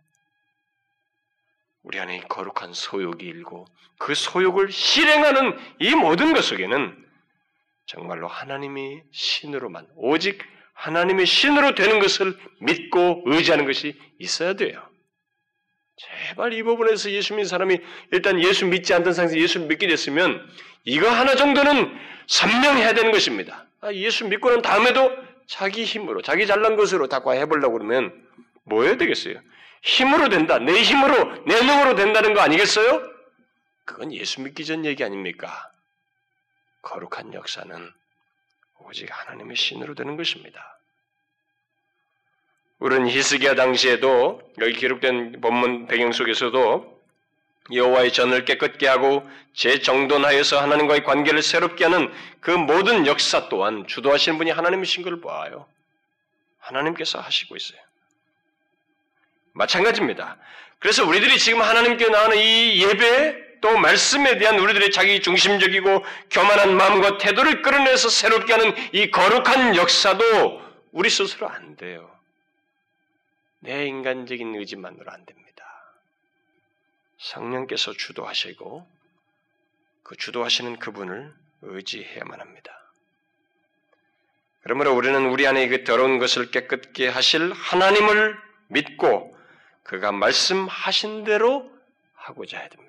[1.82, 3.66] 우리 안에 거룩한 소욕이 일고
[3.98, 7.07] 그 소욕을 실행하는 이 모든 것 속에는
[7.88, 10.42] 정말로 하나님이 신으로만 오직
[10.74, 14.86] 하나님의 신으로 되는 것을 믿고 의지하는 것이 있어야 돼요.
[15.96, 17.78] 제발 이 부분에서 예수 믿는 사람이
[18.12, 20.48] 일단 예수 믿지 않던 상태에서 예수를 믿게 됐으면
[20.84, 21.90] 이거 하나 정도는
[22.28, 23.66] 선명해야 되는 것입니다.
[23.80, 25.10] 아, 예수 믿고 난 다음에도
[25.46, 28.12] 자기 힘으로, 자기 잘난 것으로 다 해보려고 그러면
[28.64, 29.40] 뭐 해야 되겠어요?
[29.82, 30.58] 힘으로 된다.
[30.58, 33.02] 내 힘으로, 내 능으로 된다는 거 아니겠어요?
[33.86, 35.70] 그건 예수 믿기 전 얘기 아닙니까?
[36.82, 37.92] 거룩한 역사는
[38.80, 40.78] 오직 하나님의 신으로 되는 것입니다.
[42.78, 46.98] 우리는 히스기야 당시에도 여기 기록된 본문 배경 속에서도
[47.72, 54.50] 여호와의 전을 깨끗게 하고 재정돈하여서 하나님과의 관계를 새롭게 하는 그 모든 역사 또한 주도하시는 분이
[54.50, 55.66] 하나님이신 걸 봐요.
[56.60, 57.80] 하나님께서 하시고 있어요.
[59.52, 60.38] 마찬가지입니다.
[60.78, 67.18] 그래서 우리들이 지금 하나님께 나오는 이 예배 또 말씀에 대한 우리들의 자기 중심적이고 교만한 마음과
[67.18, 72.10] 태도를 끌어내서 새롭게 하는 이 거룩한 역사도 우리 스스로 안 돼요.
[73.60, 75.64] 내 인간적인 의지만으로 안 됩니다.
[77.18, 78.86] 성령께서 주도하시고
[80.04, 82.72] 그 주도하시는 그분을 의지해야만 합니다.
[84.62, 88.38] 그러므로 우리는 우리 안에 그 더러운 것을 깨끗게 하실 하나님을
[88.68, 89.36] 믿고
[89.82, 91.70] 그가 말씀하신 대로
[92.14, 92.87] 하고자 해야 됩니다.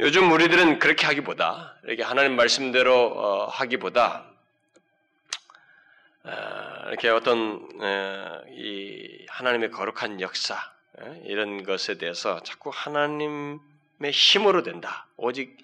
[0.00, 4.26] 요즘 우리들은 그렇게 하기보다 이렇게 하나님 말씀대로 어, 하기보다
[6.22, 6.30] 어,
[6.86, 10.54] 이렇게 어떤 어, 이 하나님의 거룩한 역사
[11.02, 11.22] 예?
[11.24, 13.58] 이런 것에 대해서 자꾸 하나님의
[14.12, 15.08] 힘으로 된다.
[15.16, 15.58] 오직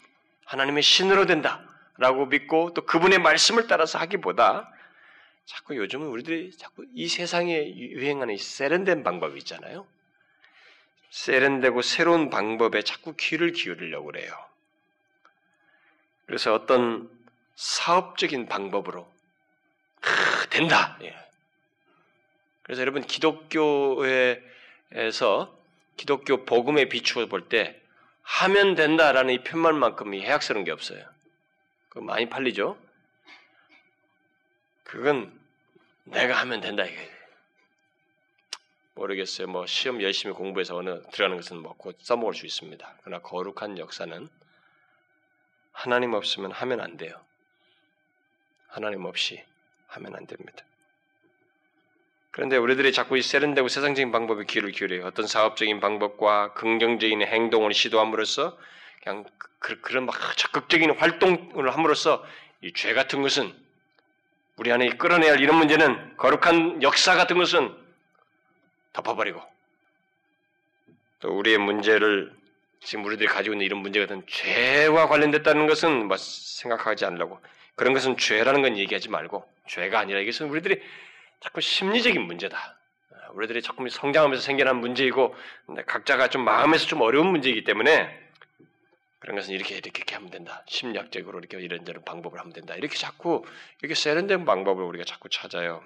[0.47, 1.63] 하나님의 신으로 된다.
[1.97, 4.69] 라고 믿고 또 그분의 말씀을 따라서 하기보다
[5.47, 9.87] 자꾸 요즘은 우리들이 자꾸 이 세상에 유행하는 세련된 방법이 있잖아요.
[11.15, 14.37] 세련되고 새로운 방법에 자꾸 귀를 기울이려고 그래요.
[16.27, 17.09] 그래서 어떤
[17.55, 19.09] 사업적인 방법으로
[20.01, 20.99] 크, 된다.
[21.03, 21.17] 예.
[22.65, 24.43] 그래서 여러분 기독교의
[24.93, 25.57] 에서
[25.97, 27.81] 기독교 복음에 비추어 볼 때
[28.23, 31.05] 하면 된다라는 이 표현만큼 이 해악스러운 게 없어요.
[31.91, 32.77] 그 많이 팔리죠.
[34.83, 35.33] 그건
[36.05, 37.14] 내가 하면 된다 이게.
[38.95, 39.49] 모르겠어요.
[39.49, 42.95] 뭐 시험 열심히 공부해서 어느 들어가는 것은 뭐곧 써먹을 수 있습니다.
[43.03, 44.29] 그러나 거룩한 역사는
[45.73, 47.21] 하나님 없으면 하면 안 돼요.
[48.69, 49.43] 하나님 없이
[49.89, 50.65] 하면 안 됩니다.
[52.31, 55.07] 그런데 우리들이 자꾸 이 세련되고 세상적인 방법에 귀를 기울여요.
[55.07, 58.59] 어떤 사업적인 방법과 긍정적인 행동을 시도함으로써
[59.03, 59.25] 그냥
[59.59, 62.25] 그, 그런 막 적극적인 활동을 함으로써
[62.63, 63.55] 이 죄 같은 것은
[64.57, 67.77] 우리 안에 끌어내야 할 이런 문제는 거룩한 역사 같은 것은
[68.95, 69.43] 덮어버리고
[71.21, 72.33] 또 우리의 문제를
[72.81, 77.41] 지금 우리들이 가지고 있는 이런 문제 같은 죄와 관련됐다는 것은 뭐 생각하지 않으려고
[77.75, 80.81] 그런 것은 죄라는 건 얘기하지 말고 죄가 아니라 이것은 우리들이
[81.41, 82.79] 자꾸 심리적인 문제다.
[83.33, 85.35] 우리들이 자꾸 성장하면서 생겨난 문제이고
[85.87, 88.23] 각자가 좀 마음에서 좀 어려운 문제이기 때문에
[89.19, 90.63] 그런 것은 이렇게 이렇게 이렇게 하면 된다.
[90.69, 92.75] 심리학적으로 이렇게 이런저런 방법을 하면 된다.
[92.75, 93.45] 이렇게 자꾸
[93.81, 95.83] 이렇게 세련된 방법을 우리가 자꾸 찾아요.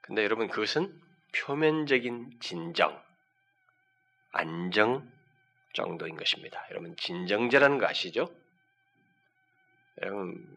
[0.00, 3.00] 근데 여러분 그것은 표면적인 진정,
[4.32, 5.10] 안정
[5.74, 6.64] 정도인 것입니다.
[6.70, 8.32] 여러분 진정제라는 거 아시죠?
[10.02, 10.56] 여러분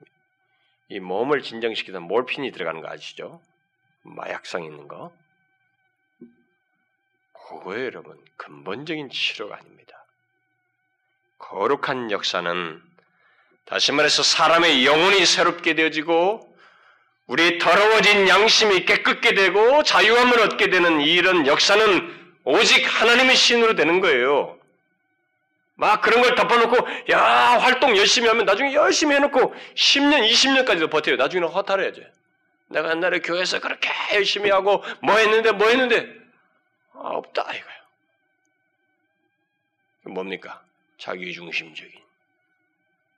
[0.89, 3.41] 이 몸을 진정시키다 몰핀이 들어가는 거 아시죠?
[4.03, 5.13] 마약성 있는 거.
[7.33, 8.23] 그거예요, 여러분.
[8.37, 10.05] 근본적인 치료가 아닙니다.
[11.37, 12.81] 거룩한 역사는
[13.65, 16.50] 다시 말해서 사람의 영혼이 새롭게 되어지고
[17.31, 24.59] 우리 더러워진 양심이 깨끗게 되고 자유함을 얻게 되는 이런 역사는 오직 하나님의 신으로 되는 거예요.
[25.75, 26.75] 막 그런 걸 덮어놓고
[27.09, 27.21] 야
[27.57, 31.15] 활동 열심히 하면 나중에 열심히 해놓고 10년, 20년까지도 버텨요.
[31.15, 32.01] 나중에는 허탈해야죠.
[32.67, 36.13] 내가 옛날에 교회에서 그렇게 열심히 하고 뭐 했는데 뭐 했는데
[36.91, 37.81] 아, 없다 이거예요.
[40.03, 40.61] 뭡니까?
[40.97, 41.93] 자기중심적인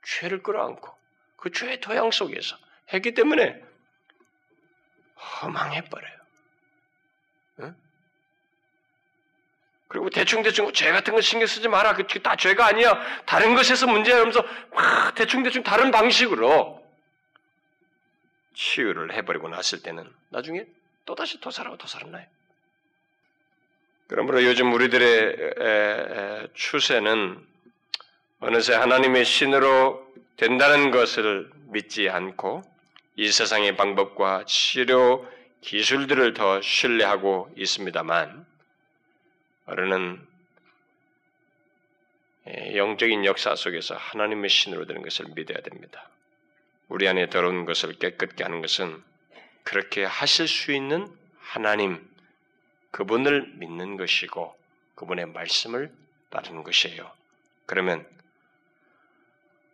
[0.04, 0.88] 죄를 끌어안고
[1.34, 2.56] 그 죄의 토양 속에서
[2.92, 3.73] 했기 때문에
[5.24, 6.18] 허망해버려요.
[7.60, 7.76] 응?
[9.88, 11.94] 그리고 대충대충 죄 같은 거 신경 쓰지 마라.
[11.94, 13.00] 그게 다 죄가 아니야.
[13.26, 14.16] 다른 것에서 문제야.
[14.16, 16.84] 이러면서 막 대충대충 다른 방식으로
[18.54, 20.64] 치유를 해버리고 났을 때는 나중에
[21.04, 22.26] 또다시 도살하고 도살나요.
[24.06, 27.46] 그러므로 요즘 우리들의 추세는
[28.40, 30.06] 어느새 하나님의 신으로
[30.36, 32.62] 된다는 것을 믿지 않고
[33.16, 35.26] 이 세상의 방법과 치료
[35.60, 38.44] 기술들을 더 신뢰하고 있습니다만
[39.66, 40.26] 우리는
[42.74, 46.08] 영적인 역사 속에서 하나님의 신으로 되는 것을 믿어야 됩니다.
[46.88, 49.02] 우리 안에 더러운 것을 깨끗게 하는 것은
[49.62, 51.08] 그렇게 하실 수 있는
[51.38, 52.06] 하나님,
[52.90, 54.54] 그분을 믿는 것이고
[54.96, 55.90] 그분의 말씀을
[56.30, 57.10] 따르는 것이에요.
[57.64, 58.06] 그러면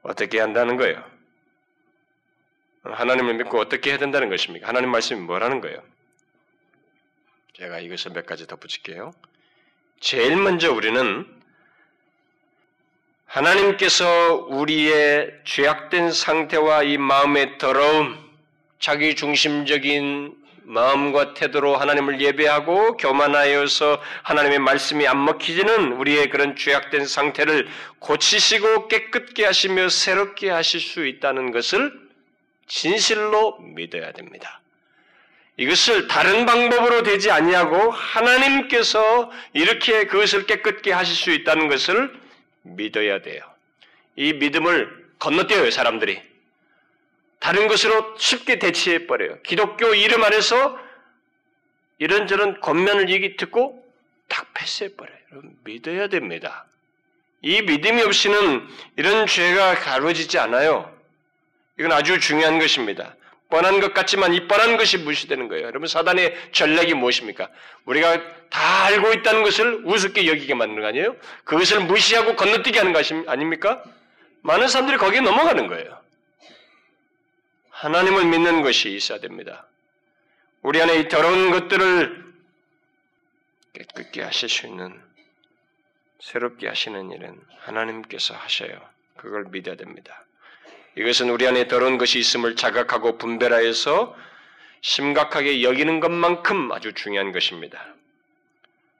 [0.02, 1.09] 어떻게 한다는 거예요?
[2.82, 4.66] 하나님을 믿고 어떻게 해야 된다는 것입니까?
[4.66, 5.82] 하나님 말씀이 뭐라는 거예요?
[7.54, 9.12] 제가 이것을 몇 가지 덧붙일게요.
[10.00, 11.26] 제일 먼저 우리는
[13.26, 18.18] 하나님께서 우리의 죄악된 상태와 이 마음의 더러움,
[18.80, 27.68] 자기 중심적인 마음과 태도로 하나님을 예배하고 교만하여서 하나님의 말씀이 안 먹히지는 우리의 그런 죄악된 상태를
[27.98, 32.09] 고치시고 깨끗게 하시며 새롭게 하실 수 있다는 것을
[32.70, 34.60] 진실로 믿어야 됩니다.
[35.56, 42.14] 이것을 다른 방법으로 되지 아니하고 하나님께서 이렇게 그것을 깨끗게 하실 수 있다는 것을
[42.62, 43.42] 믿어야 돼요.
[44.16, 46.22] 이 믿음을 건너뛰어요, 사람들이.
[47.40, 49.42] 다른 것으로 쉽게 대치해 버려요.
[49.42, 50.78] 기독교 이름 안에서
[51.98, 53.84] 이런저런 권면을 얘기 듣고
[54.28, 55.42] 딱 패스해 버려요.
[55.64, 56.66] 믿어야 됩니다.
[57.42, 60.99] 이 믿음이 없이는 이런 죄가 가려지지 않아요.
[61.80, 63.16] 이건 아주 중요한 것입니다.
[63.48, 65.66] 뻔한 것 같지만 이 뻔한 것이 무시되는 거예요.
[65.66, 67.48] 여러분 사단의 전략이 무엇입니까?
[67.86, 71.16] 우리가 다 알고 있다는 것을 우습게 여기게 만드는 거 아니에요?
[71.44, 73.82] 그것을 무시하고 건너뛰게 하는 것 아닙니까?
[74.42, 75.98] 많은 사람들이 거기에 넘어가는 거예요.
[77.70, 79.66] 하나님을 믿는 것이 있어야 됩니다.
[80.60, 82.34] 우리 안에 이 더러운 것들을
[83.72, 85.00] 깨끗게 하실 수 있는
[86.20, 88.78] 새롭게 하시는 일은 하나님께서 하셔요.
[89.16, 90.26] 그걸 믿어야 됩니다.
[90.96, 94.16] 이것은 우리 안에 더러운 것이 있음을 자각하고 분별하여서
[94.82, 97.94] 심각하게 여기는 것만큼 아주 중요한 것입니다.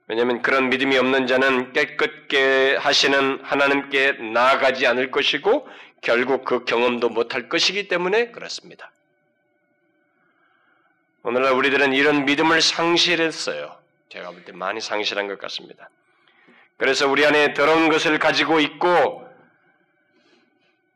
[0.06, 5.68] 왜냐하면 그런 믿음이 없는 자는 깨끗게 하시는 하나님께 나아가지 않을 것이고
[6.00, 8.90] 결국 그 경험도 못할 것이기 때문에 그렇습니다.
[11.22, 13.76] 오늘날 우리들은 이런 믿음을 상실했어요.
[14.08, 15.90] 제가 볼 때 많이 상실한 것 같습니다.
[16.76, 19.19] 그래서 우리 안에 더러운 것을 가지고 있고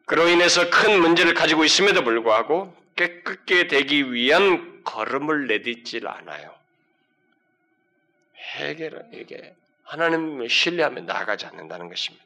[0.07, 6.55] 그로 인해서 큰 문제를 가지고 있음에도 불구하고 깨끗게 되기 위한 걸음을 내딛질 않아요.
[8.57, 12.25] 회개를 이게 하나님을 신뢰하며 나아가지 않는다는 것입니다.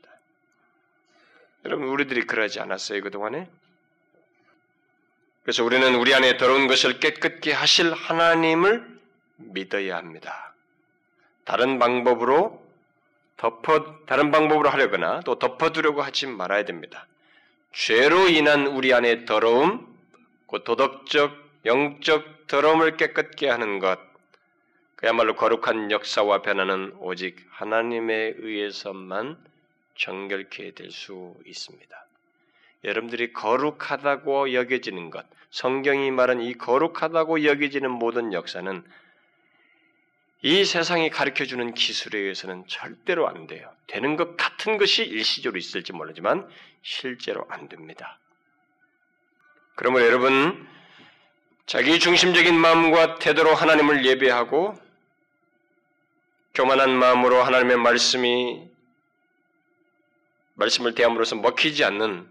[1.65, 3.49] 여러분 우리들이 그러지 않았어요 그동안에?
[5.43, 8.99] 그래서 우리는 우리 안에 더러운 것을 깨끗게 하실 하나님을
[9.37, 10.53] 믿어야 합니다.
[11.45, 12.63] 다른 방법으로
[13.39, 17.07] 덮어 다른 방법으로 하려거나 또 덮어두려고 하지 말아야 됩니다.
[17.73, 19.87] 죄로 인한 우리 안의 더러움,
[20.47, 21.33] 그 도덕적,
[21.65, 23.99] 영적 더러움을 깨끗게 하는 것,
[24.97, 29.37] 그야말로 거룩한 역사와 변화는 오직 하나님에 의해서만
[29.97, 32.07] 정결케 될 수 있습니다.
[32.85, 38.83] 여러분들이 거룩하다고 여겨지는 것, 성경이 말한 이 거룩하다고 여겨지는 모든 역사는
[40.43, 43.73] 이 세상이 가르쳐 주는 기술에 의해서는 절대로 안 돼요.
[43.89, 46.49] 되는 것 같은 것이 일시적으로 있을지 모르지만
[46.83, 48.19] 실제로 안 됩니다.
[49.75, 50.69] 그러므로 여러분,
[51.67, 54.81] 자기 중심적인 마음과 태도로 하나님을 예배하고
[56.55, 58.69] 교만한 마음으로 하나님의 말씀이
[60.55, 62.29] 말씀을 대함으로써 먹히지 않는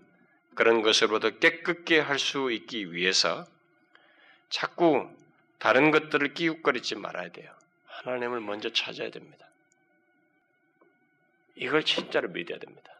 [0.55, 3.45] 그런 것으로부터 깨끗게 할 수 있기 위해서
[4.49, 5.09] 자꾸
[5.59, 7.56] 다른 것들을 끼웃거리지 말아야 돼요.
[8.07, 9.47] 하나님을 먼저 찾아야 됩니다.
[11.55, 12.91] 이걸 진짜로 믿어야 됩니다.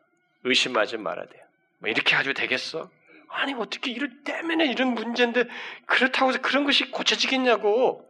[0.44, 1.44] 의심하지 말아야 돼요.
[1.80, 2.90] 뭐 이렇게 가지고 되겠어?
[3.30, 5.46] 아니 어떻게 이럴 때문에 이런 문제인데
[5.86, 8.10] 그렇다고 해서 그런 것이 고쳐지겠냐고?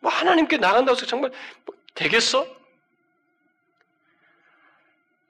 [0.00, 1.30] 뭐 하나님께 나간다고 해서 정말
[1.64, 2.46] 뭐 되겠어?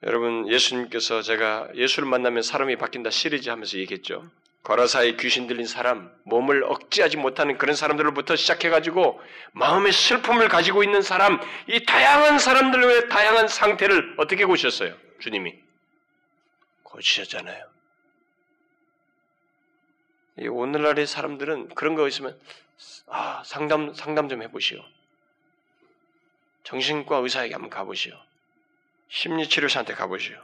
[0.03, 4.31] 여러분 예수님께서 제가 예수를 만나면 사람이 바뀐다 시리즈 하면서 얘기했죠.
[4.65, 9.21] 거라사의 귀신 들린 사람, 몸을 억제하지 못하는 그런 사람들로부터 시작해가지고
[9.53, 11.39] 마음의 슬픔을 가지고 있는 사람,
[11.69, 14.97] 이 다양한 사람들의 다양한 상태를 어떻게 고쳤어요?
[15.21, 15.55] 주님이
[16.83, 17.75] 고치셨잖아요.
[20.51, 22.39] 오늘날의 사람들은 그런 거 있으면
[23.07, 24.83] 아, 상담 상담 좀 해보시오.
[26.65, 28.15] 정신과 의사에게 한번 가보시오.
[29.11, 30.37] 심리치료사한테 가보시오.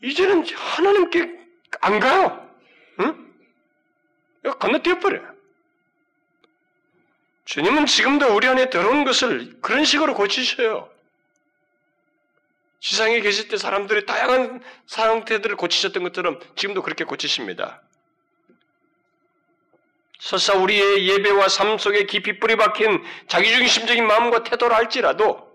[0.00, 1.38] 이제는 하나님께
[1.82, 2.51] 안 가요.
[3.00, 3.32] 응?
[4.44, 5.20] 이거 건너뛰어버려.
[7.44, 10.90] 주님은 지금도 우리 안에 들어온 것을 그런 식으로 고치셔요.
[12.80, 17.80] 지상에 계실 때 사람들의 다양한 상태들을 고치셨던 것처럼 지금도 그렇게 고치십니다.
[20.18, 25.52] 설사 우리의 예배와 삶 속에 깊이 뿌리 박힌 자기중심적인 마음과 태도를 할지라도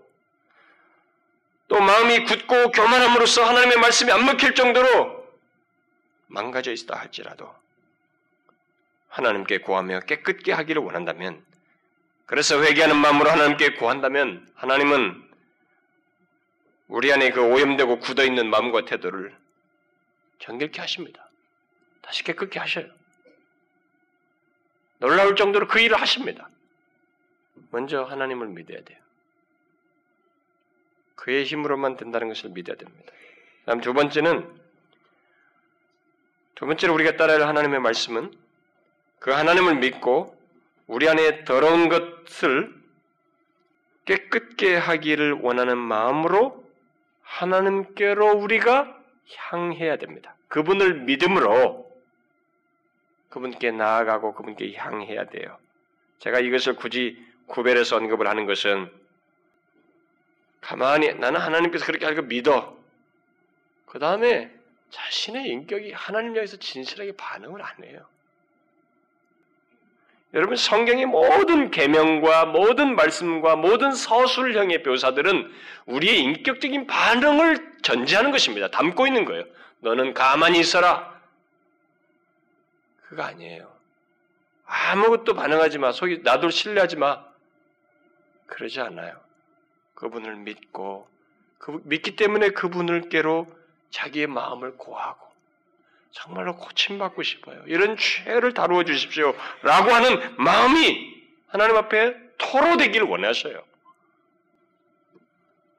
[1.68, 5.17] 또 마음이 굳고 교만함으로써 하나님의 말씀이 안 먹힐 정도로
[6.28, 7.52] 망가져 있다 할지라도
[9.08, 11.44] 하나님께 구하며 깨끗게 하기를 원한다면
[12.26, 15.28] 그래서 회개하는 마음으로 하나님께 구한다면 하나님은
[16.88, 19.34] 우리 안에 그 오염되고 굳어 있는 마음과 태도를
[20.38, 21.28] 정결케 하십니다.
[22.02, 22.86] 다시 깨끗게 하셔요.
[24.98, 26.48] 놀라울 정도로 그 일을 하십니다.
[27.70, 28.98] 먼저 하나님을 믿어야 돼요.
[31.14, 33.12] 그의 힘으로만 된다는 것을 믿어야 됩니다.
[33.66, 34.67] 다음 두 번째는
[36.58, 38.36] 두 번째로 우리가 따라야 할 하나님의 말씀은
[39.20, 40.36] 그 하나님을 믿고
[40.88, 42.74] 우리 안에 더러운 것을
[44.06, 46.64] 깨끗게 하기를 원하는 마음으로
[47.22, 49.00] 하나님께로 우리가
[49.36, 50.34] 향해야 됩니다.
[50.48, 51.88] 그분을 믿음으로
[53.28, 55.56] 그분께 나아가고 그분께 향해야 돼요.
[56.18, 58.90] 제가 이것을 굳이 구별해서 언급을 하는 것은
[60.60, 62.76] 가만히 나는 하나님께서 그렇게 할거 믿어.
[63.86, 64.57] 그 다음에
[64.90, 68.06] 자신의 인격이 하나님 향해서 진실하게 반응을 안 해요.
[70.34, 75.50] 여러분 성경의 모든 계명과 모든 말씀과 모든 서술형의 묘사들은
[75.86, 78.68] 우리의 인격적인 반응을 전제하는 것입니다.
[78.68, 79.44] 담고 있는 거예요.
[79.80, 81.18] 너는 가만히 있어라.
[83.08, 83.72] 그거 아니에요.
[84.66, 85.92] 아무것도 반응하지 마.
[85.92, 87.24] 속이 나도 신뢰하지 마.
[88.46, 89.18] 그러지 않아요.
[89.94, 91.08] 그분을 믿고
[91.58, 93.46] 그, 믿기 때문에 그분을께로
[93.90, 95.26] 자기의 마음을 고하고
[96.10, 97.62] 정말로 고침받고 싶어요.
[97.66, 99.34] 이런 죄를 다루어 주십시오.
[99.62, 101.16] 라고 하는 마음이
[101.48, 103.62] 하나님 앞에 토로되기를 원하셔요.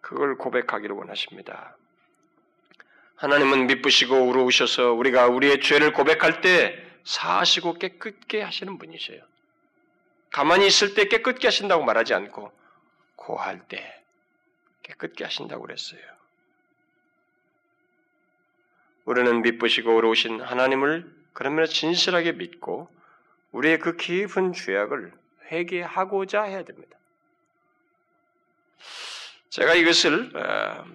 [0.01, 1.75] 그걸 고백하기를 원하십니다.
[3.15, 9.21] 하나님은 미쁘시고 우러우셔서 우리가 우리의 죄를 고백할 때 사하시고 깨끗게 하시는 분이세요.
[10.31, 12.51] 가만히 있을 때 깨끗게 하신다고 말하지 않고
[13.15, 14.03] 고할 때
[14.83, 16.18] 깨끗게 하신다고 그랬어요.
[19.09, 22.87] 우리는 미쁘시고 어려우신 하나님을 그러면 진실하게 믿고
[23.51, 25.11] 우리의 그 깊은 죄악을
[25.51, 26.95] 회개하고자 해야 됩니다.
[29.49, 30.85] 제가 이것을 어,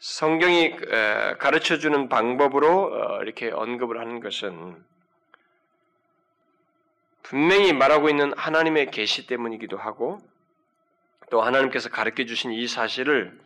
[0.00, 4.84] 성경이 어, 가르쳐 주는 방법으로 어, 이렇게 언급을 하는 것은
[7.22, 10.20] 분명히 말하고 있는 하나님의 계시 때문이기도 하고
[11.30, 13.40] 또 하나님께서 가르쳐 주신 이 사실을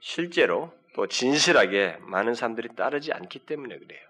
[0.00, 4.08] 실제로 또 진실하게 많은 사람들이 따르지 않기 때문에 그래요.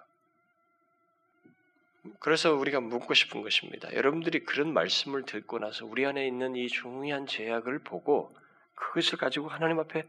[2.18, 3.93] 그래서 우리가 묻고 싶은 것입니다.
[3.95, 8.37] 여러분들이 그런 말씀을 듣고 나서 우리 안에 있는 이 중요한 제약을 보고
[8.74, 10.05] 그것을 가지고 하나님 앞에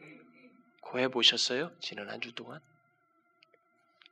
[0.82, 1.72] 고해 보셨어요?
[1.80, 2.60] 지난 한 주 동안?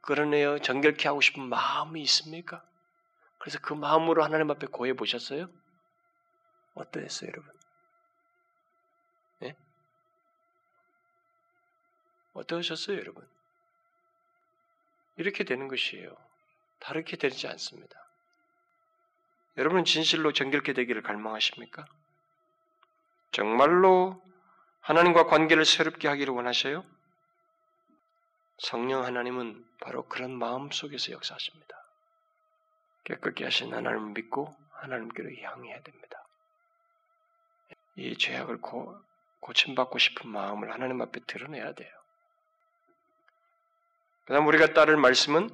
[0.01, 0.59] 그러네요.
[0.59, 2.63] 정결케 하고 싶은 마음이 있습니까?
[3.37, 5.49] 그래서 그 마음으로 하나님 앞에 고해 보셨어요?
[6.75, 7.51] 어떠했어요, 여러분?
[9.39, 9.55] 네?
[12.33, 13.27] 어떠셨어요, 여러분?
[15.17, 16.15] 이렇게 되는 것이에요.
[16.79, 18.01] 다르게 되지 않습니다.
[19.57, 21.85] 여러분은 진실로 정결케 되기를 갈망하십니까?
[23.31, 24.21] 정말로
[24.81, 26.85] 하나님과 관계를 새롭게 하기를 원하셔요?
[28.57, 31.75] 성령 하나님은 바로 그런 마음 속에서 역사하십니다.
[33.03, 36.23] 깨끗게 하신 하나님을 믿고 하나님께로 향해야 됩니다.
[37.95, 38.97] 이 죄악을 고,
[39.41, 42.00] 고침받고 싶은 마음을 하나님 앞에 드러내야 돼요.
[44.25, 45.49] 그 다음 우리가 따를 말씀은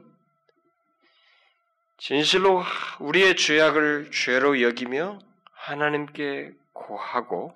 [1.98, 2.64] 진실로
[3.00, 5.20] 우리의 죄악을 죄로 여기며
[5.52, 7.54] 하나님께 고하고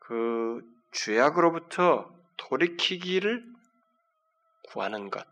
[0.00, 0.62] 그
[0.92, 3.44] 죄악으로부터 돌이키기를
[4.68, 5.26] 구하는 것,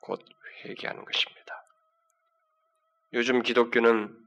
[0.00, 0.24] 곧
[0.64, 1.64] 회개하는 것입니다.
[3.12, 4.18] 요즘 기독교는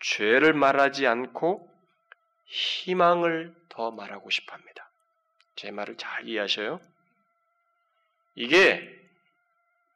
[0.00, 1.72] 죄를 말하지 않고
[2.46, 4.90] 희망을 더 말하고 싶어 합니다.
[5.56, 6.80] 제 말을 잘 이해하셔요?
[8.36, 8.94] 이게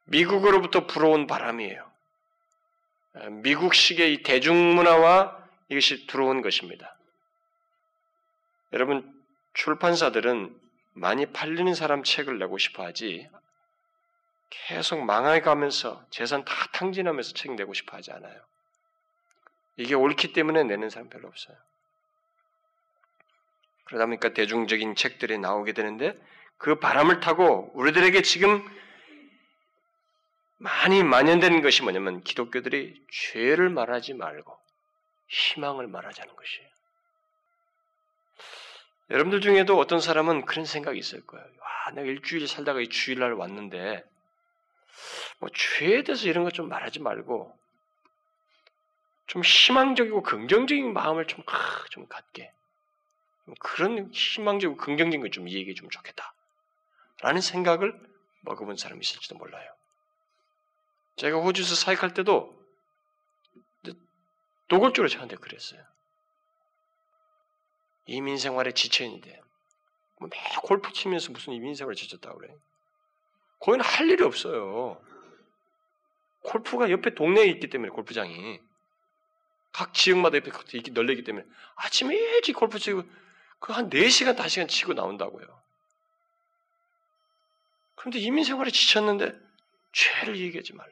[0.05, 1.89] 미국으로부터 불어온 바람이에요.
[3.43, 6.97] 미국식의 이 대중문화와 이것이 들어온 것입니다.
[8.73, 9.09] 여러분,
[9.53, 10.59] 출판사들은
[10.93, 13.29] 많이 팔리는 사람 책을 내고 싶어 하지,
[14.49, 18.41] 계속 망해가면서 재산 다 탕진하면서 책 내고 싶어 하지 않아요.
[19.77, 21.55] 이게 옳기 때문에 내는 사람 별로 없어요.
[23.85, 26.17] 그러다 보니까 대중적인 책들이 나오게 되는데
[26.61, 28.63] 그 바람을 타고 우리들에게 지금
[30.59, 34.55] 많이 만연된 것이 뭐냐면 기독교들이 죄를 말하지 말고
[35.27, 36.69] 희망을 말하자는 것이에요.
[39.09, 41.43] 여러분들 중에도 어떤 사람은 그런 생각이 있을 거예요.
[41.43, 44.03] 와, 내가 일주일 살다가 이 주일날 왔는데
[45.39, 47.57] 뭐 죄에 대해서 이런 것 좀 말하지 말고
[49.25, 52.51] 좀 희망적이고 긍정적인 마음을 좀, 아, 좀 갖게.
[53.59, 56.35] 그런 희망적이고 긍정적인 걸 좀 얘기해 주면 좋겠다.
[57.21, 57.97] 라는 생각을
[58.41, 59.71] 먹어본 사람이 있을지도 몰라요.
[61.17, 62.59] 제가 호주에서 사역할 때도
[64.69, 65.83] 노골적으로 저한테 그랬어요.
[68.05, 69.39] 이민 생활에 지쳐있는데
[70.19, 72.53] 뭐매 골프 치면서 무슨 이민 생활에 지쳤다고 그래.
[73.59, 75.01] 거기는 할 일이 없어요.
[76.43, 78.59] 골프가 옆에 동네에 있기 때문에 골프장이
[79.71, 81.45] 각 지역마다 옆에 이렇게 널려있기 때문에
[81.75, 83.03] 아침에 일찍 골프 치고
[83.59, 85.60] 그 한 4시간, 5시간 치고 나온다고요.
[88.01, 89.31] 그런데 이민 생활에 지쳤는데
[89.93, 90.91] 죄를 얘기하지 말라.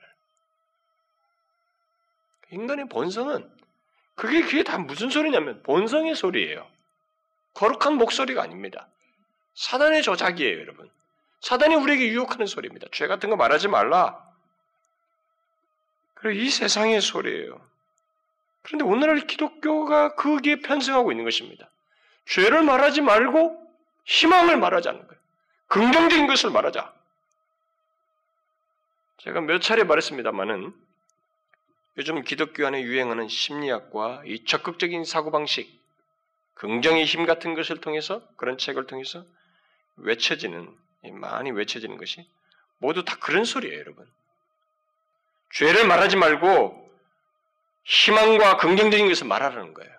[2.51, 3.49] 인간의 본성은
[4.13, 6.69] 그게 그게 다 무슨 소리냐면 본성의 소리예요.
[7.55, 8.87] 거룩한 목소리가 아닙니다.
[9.55, 10.91] 사단의 조작이에요, 여러분.
[11.41, 12.87] 사단이 우리에게 유혹하는 소리입니다.
[12.91, 14.23] 죄 같은 거 말하지 말라.
[16.13, 17.59] 그리고 이 세상의 소리예요.
[18.61, 21.71] 그런데 오늘날 기독교가 거기에 편승하고 있는 것입니다.
[22.27, 23.67] 죄를 말하지 말고
[24.05, 25.19] 희망을 말하자는 거예요.
[25.69, 26.98] 긍정적인 것을 말하자.
[29.19, 30.73] 제가 몇 차례 말했습니다만은
[31.97, 35.69] 요즘 기독교 안에 유행하는 심리학과 이 적극적인 사고방식,
[36.53, 39.25] 긍정의 힘 같은 것을 통해서 그런 책을 통해서
[39.97, 40.73] 외쳐지는
[41.11, 42.25] 많이 외쳐지는 것이
[42.77, 44.09] 모두 다 그런 소리예요, 여러분.
[45.53, 46.89] 죄를 말하지 말고
[47.83, 49.91] 희망과 긍정적인 것을 말하라는 거예요.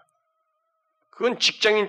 [1.10, 1.88] 그건 직장인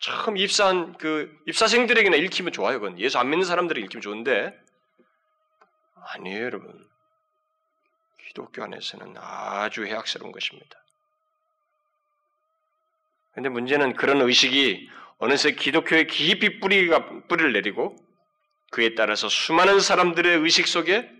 [0.00, 2.80] 처음 입사한 그 입사생들에게나 읽히면 좋아요.
[2.80, 4.65] 그건 예수 안 믿는 사람들에게 읽히면 좋은데
[6.14, 6.88] 아니에요, 여러분.
[8.28, 10.78] 기독교 안에서는 아주 해악스러운 것입니다.
[13.32, 17.96] 근데 문제는 그런 의식이 어느새 기독교에 깊이 뿌리가, 뿌리를 내리고
[18.70, 21.10] 그에 따라서 수많은 사람들의 의식 속에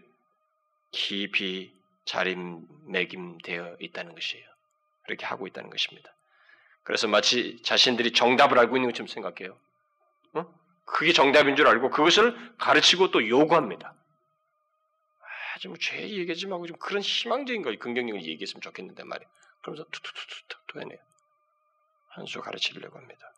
[0.91, 1.75] 깊이
[2.05, 4.47] 자리매김되어 있다는 것이에요.
[5.05, 6.11] 그렇게 하고 있다는 것입니다.
[6.83, 9.59] 그래서 마치 자신들이 정답을 알고 있는 것처럼 생각해요.
[10.35, 10.47] 어?
[10.85, 13.95] 그게 정답인 줄 알고 그것을 가르치고 또 요구합니다.
[15.57, 19.31] 아, 좀죄 얘기하지 말고 좀 그런 희망적인 걸, 긍정적인 걸 얘기했으면 좋겠는데 말이에요.
[19.63, 20.99] 그러면서 툭툭툭툭 토해내요.
[22.11, 23.33] 한 수 가르치려고 합니다.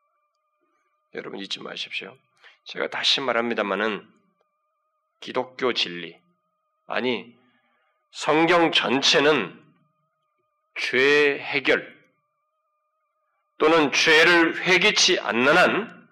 [1.15, 2.17] 여러분 잊지 마십시오.
[2.65, 4.07] 제가 다시 말합니다만은
[5.21, 6.21] 기독교 진리
[6.87, 7.37] 아니
[8.11, 9.65] 성경 전체는
[10.77, 11.99] 죄 해결
[13.59, 16.09] 또는 죄를 회개치 않는 한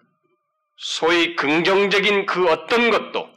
[0.75, 3.36] 소위 긍정적인 그 어떤 것도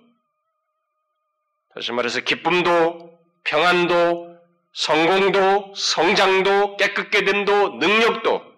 [1.75, 4.31] 다시 말해서 기쁨도 평안도
[4.73, 8.51] 성공도 성장도 깨끗게 됨도 능력도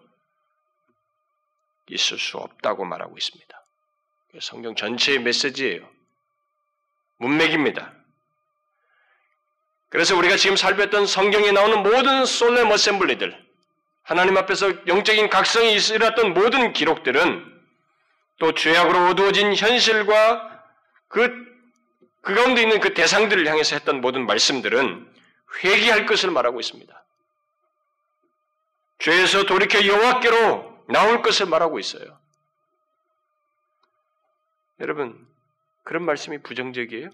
[1.88, 3.62] 있을 수 없다고 말하고 있습니다.
[4.40, 5.88] 성경 전체의 메시지예요.
[7.18, 7.92] 문맥입니다.
[9.90, 13.38] 그래서 우리가 지금 살폈던 성경에 나오는 모든 솔렘 어셈블리들,
[14.02, 17.52] 하나님 앞에서 영적인 각성이 일어났던 모든 기록들은
[18.38, 20.64] 또 죄악으로 어두워진 현실과
[21.08, 21.51] 그,
[22.22, 25.12] 그 가운데 있는 그 대상들을 향해서 했던 모든 말씀들은
[25.62, 27.04] 회개할 것을 말하고 있습니다.
[29.00, 32.18] 죄에서 돌이켜 여호와께로 나올 것을 말하고 있어요.
[34.80, 35.26] 여러분,
[35.82, 37.10] 그런 말씀이 부정적이에요?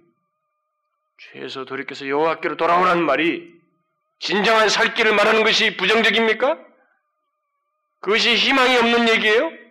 [1.18, 3.58] 죄에서 돌이켜서 여호와께로 돌아오라는 말이
[4.20, 6.58] 진정한 살 길을 말하는 것이 부정적입니까?
[8.00, 9.67] 그것이 희망이 없는 얘기예요?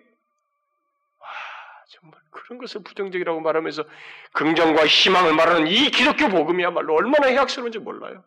[2.47, 3.83] 그런 것을 부정적이라고 말하면서
[4.31, 8.23] 긍정과 희망을 말하는 이 기독교 복음이야말로 얼마나 해악스러운지 몰라요.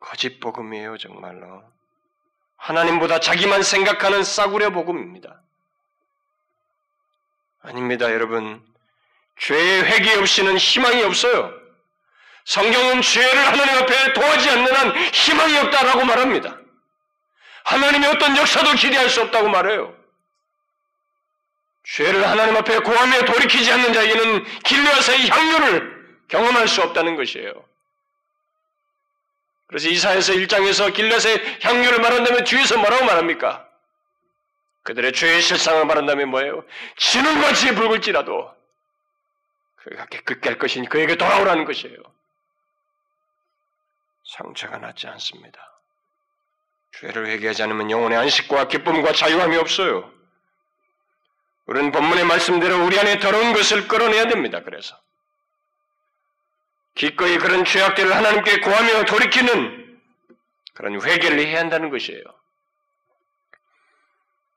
[0.00, 1.62] 거짓 복음이에요, 정말로.
[2.56, 5.42] 하나님보다 자기만 생각하는 싸구려 복음입니다.
[7.60, 8.64] 아닙니다, 여러분.
[9.38, 11.52] 죄의 회개 없이는 희망이 없어요.
[12.46, 16.58] 성경은 죄를 하나님 앞에 도하지 않는 한 희망이 없다라고 말합니다.
[17.64, 19.99] 하나님의 어떤 역사도 기대할 수 없다고 말해요.
[21.84, 27.52] 죄를 하나님 앞에 고하며 돌이키지 않는 자에게는 길르앗의 향유를 경험할 수 없다는 것이에요.
[29.66, 33.68] 그래서 이사에서 1장에서 길르앗의 향유를 말한다면 뒤에서 뭐라고 말합니까?
[34.82, 36.64] 그들의 죄의 실상을 말한다면 뭐예요?
[36.96, 38.54] 진흙같이 붉을지라도
[39.76, 41.96] 그가 깨끗게 할 것이니 그에게 돌아오라는 것이에요.
[44.24, 45.58] 상처가 낫지 않습니다.
[46.98, 50.19] 죄를 회개하지 않으면 영혼의 안식과 기쁨과 자유함이 없어요.
[51.70, 54.60] 우리는 본문의 말씀대로 우리 안에 더러운 것을 끌어내야 됩니다.
[54.64, 55.00] 그래서
[56.96, 60.00] 기꺼이 그런 죄악들을 하나님께 구하며 돌이키는
[60.74, 62.24] 그런 회개를 해야 한다는 것이에요.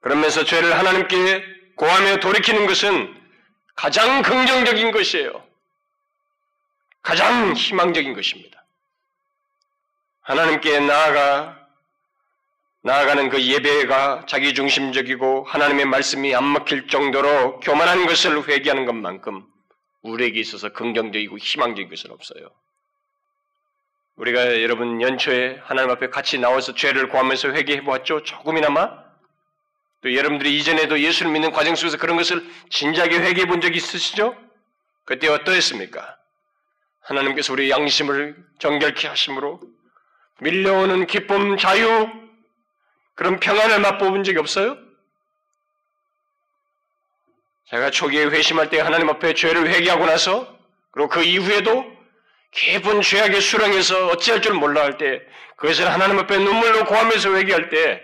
[0.02, 1.46] 그러면서 죄를 하나님께
[1.76, 3.22] 구하며 돌이키는 것은
[3.76, 5.48] 가장 긍정적인 것이에요.
[7.04, 8.66] 가장 희망적인 것입니다.
[10.22, 11.63] 하나님께 나아가
[12.86, 19.46] 나아가는 그 예배가 자기 중심적이고 하나님의 말씀이 안 먹힐 정도로 교만한 것을 회개하는 것만큼
[20.02, 22.50] 우리에게 있어서 긍정적이고 희망적인 것은 없어요.
[24.18, 28.24] 우리가 여러분 연초에 하나님 앞에 같이 나와서 죄를 구하면서 회개해 보았죠?
[28.24, 29.02] 조금이나마?
[30.02, 34.36] 또 여러분들이 이전에도 예수를 믿는 과정 속에서 그런 것을 진지하게 회개해 본 적이 있으시죠?
[35.06, 36.18] 그때 어떠했습니까?
[37.00, 39.62] 하나님께서 우리 양심을 정결케 하심으로
[40.42, 42.23] 밀려오는 기쁨, 자유,
[43.16, 44.78] 그런 평안을 맛보본 적이 없어요?
[47.70, 50.58] 제가 초기에 회심할 때 하나님 앞에 죄를 회개하고 나서
[50.92, 51.92] 그리고 그 이후에도
[52.52, 55.22] 깊은 죄악의 수렁에서 어찌할 줄 몰라 할 때
[55.58, 58.04] 그것을 하나님 앞에 눈물로 고하면서 회개할 때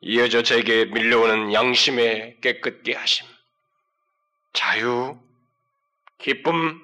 [0.00, 3.26] 이어져 제게 밀려오는 양심의 깨끗게 하심,
[4.54, 5.18] 자유,
[6.18, 6.80] 기쁨,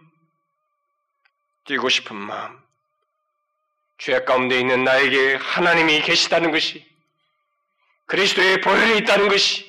[1.64, 2.59] 뛰고 싶은 마음,
[3.99, 6.87] 죄 가운데 있는 나에게 하나님이 계시다는 것이,
[8.07, 9.67] 그리스도의 보혈이 있다는 것이,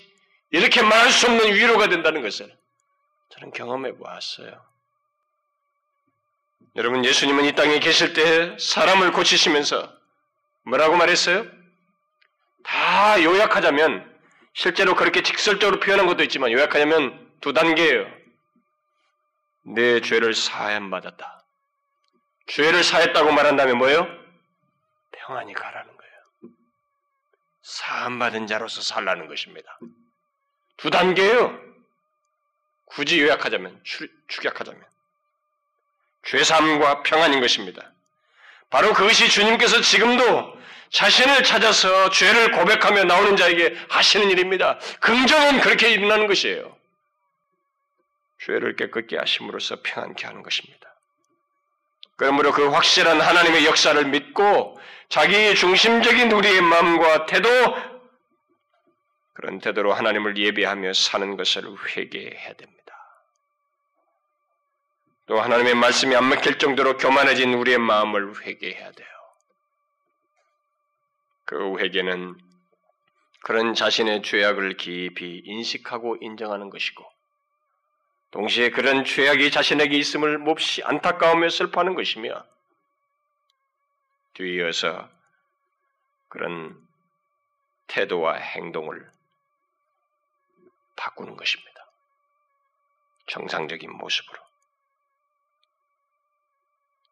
[0.52, 2.56] 이렇게 말할 수 없는 위로가 된다는 것을
[3.30, 4.66] 저는 경험해 보았어요.
[6.76, 9.92] 여러분, 예수님은 이 땅에 계실 때 사람을 고치시면서
[10.64, 11.46] 뭐라고 말했어요?
[12.64, 14.18] 다 요약하자면
[14.54, 18.08] 실제로 그렇게 직설적으로 표현한 것도 있지만 요약하자면 두 단계예요.
[19.64, 21.37] 내 죄를 사함 받았다.
[22.48, 24.08] 죄를 사했다고 말한다면 뭐예요?
[25.12, 26.54] 평안히 가라는 거예요.
[27.62, 29.78] 사함 받은 자로서 살라는 것입니다.
[30.78, 31.68] 두 단계예요.
[32.86, 33.84] 굳이 요약하자면
[34.28, 34.82] 축약하자면
[36.26, 37.91] 죄사함과 평안인 것입니다.
[38.70, 40.58] 바로 그것이 주님께서 지금도
[40.89, 44.80] 자신을 찾아서 죄를 고백하며 나오는 자에게 하시는 일입니다.
[45.02, 46.78] 긍정은 그렇게 일어나는 것이에요.
[48.45, 50.87] 죄를 깨끗게 하심으로써 평안케 하는 것입니다.
[52.18, 57.49] 그러므로 그 확실한 하나님의 역사를 믿고 자기 중심적인 우리의 마음과 태도
[59.34, 61.63] 그런 태도로 하나님을 예배하며 사는 것을
[61.95, 62.78] 회개해야 됩니다.
[65.28, 69.07] 또 하나님의 말씀이 안 먹힐 정도로 교만해진 우리의 마음을 회개해야 돼요.
[71.45, 72.36] 그 회개는
[73.43, 77.05] 그런 자신의 죄악을 깊이 인식하고 인정하는 것이고,
[78.32, 82.46] 동시에 그런 죄악이 자신에게 있음을 몹시 안타까우며 슬퍼하는 것이며,
[84.34, 85.10] 뒤이어서
[86.28, 86.88] 그런
[87.88, 89.10] 태도와 행동을
[90.96, 91.72] 바꾸는 것입니다.
[93.28, 94.40] 정상적인 모습으로.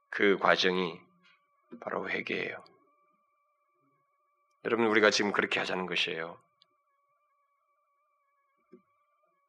[0.10, 1.00] 그 과정이
[1.82, 2.64] 바로 회개예요.
[4.66, 6.42] 여러분 우리가 지금 그렇게 하자는 것이에요.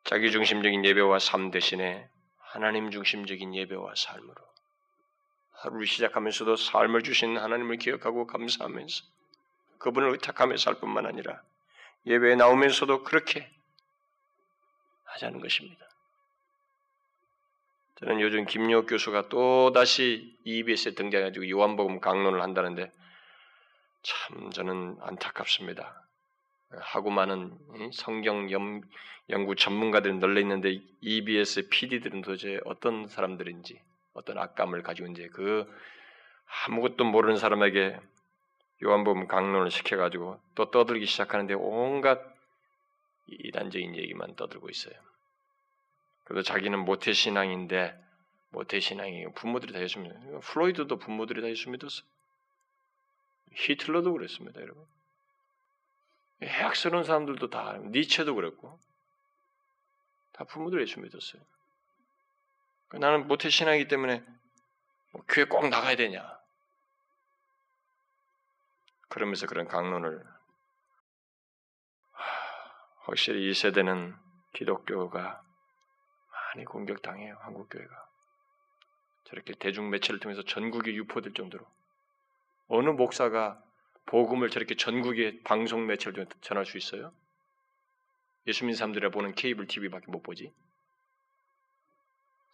[0.06, 4.36] 자기 중심적인 예배와 삶 대신에 하나님 중심적인 예배와 삶으로
[5.54, 9.04] 하루를 시작하면서도 삶을 주신 하나님을 기억하고 감사하면서
[9.78, 11.42] 그분을 의탁하며 살 뿐만 아니라
[12.06, 13.50] 예배에 나오면서도 그렇게
[15.06, 15.84] 하자는 것입니다.
[17.96, 22.92] 저는 요즘 김효 교수가 또 다시 EBS에 등장해가지고 요한복음 강론을 한다는데
[24.02, 26.05] 참 저는 안타깝습니다.
[26.70, 27.56] 하고 많은
[27.92, 28.82] 성경 연,
[29.30, 33.80] 연구 전문가들이 널려 있는데 EBS PD들은 도대체 어떤 사람들인지
[34.14, 35.66] 어떤 악감을 가지고 이제 그
[36.66, 37.98] 아무것도 모르는 사람에게
[38.84, 42.20] 요한복음 강론을 시켜가지고 또 떠들기 시작하는데 온갖
[43.28, 44.94] 이단적인 얘기만 떠들고 있어요.
[46.24, 47.96] 그래도 자기는 모태 신앙인데
[48.50, 50.40] 모태 신앙이 부모들이 다 예수 믿어요.
[50.40, 52.02] 프로이드도 부모들이 다 예수 믿었어.
[53.52, 54.84] 히틀러도 그랬습니다, 여러분.
[56.42, 58.78] 해악스러운 사람들도 다 니체도 그랬고
[60.32, 61.42] 다 부모들 예수 믿었어요.
[62.92, 64.22] 나는 모태 신앙이기 때문에
[65.12, 66.36] 뭐 교회 꼭 나가야 되냐?
[69.08, 70.22] 그러면서 그런 강론을
[73.00, 74.14] 확실히 이 세대는
[74.52, 75.42] 기독교가
[76.32, 77.38] 많이 공격당해요.
[77.40, 78.06] 한국 교회가
[79.24, 81.64] 저렇게 대중 매체를 통해서 전국에 유포될 정도로
[82.68, 83.62] 어느 목사가
[84.06, 87.12] 복음을 저렇게 전국의 방송 통해 전할 수 있어요?
[88.46, 90.52] 예수민 사람들이 보는 케이블 TV밖에 못 보지.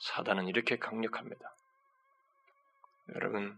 [0.00, 1.55] 사단은 이렇게 강력합니다.
[3.14, 3.57] 여러분,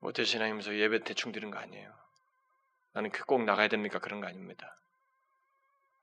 [0.00, 1.92] 모태신앙이면서 예배 대충 드는 거 아니에요.
[2.92, 3.98] 나는 그꼭 나가야 됩니까?
[3.98, 4.76] 그런 거 아닙니다.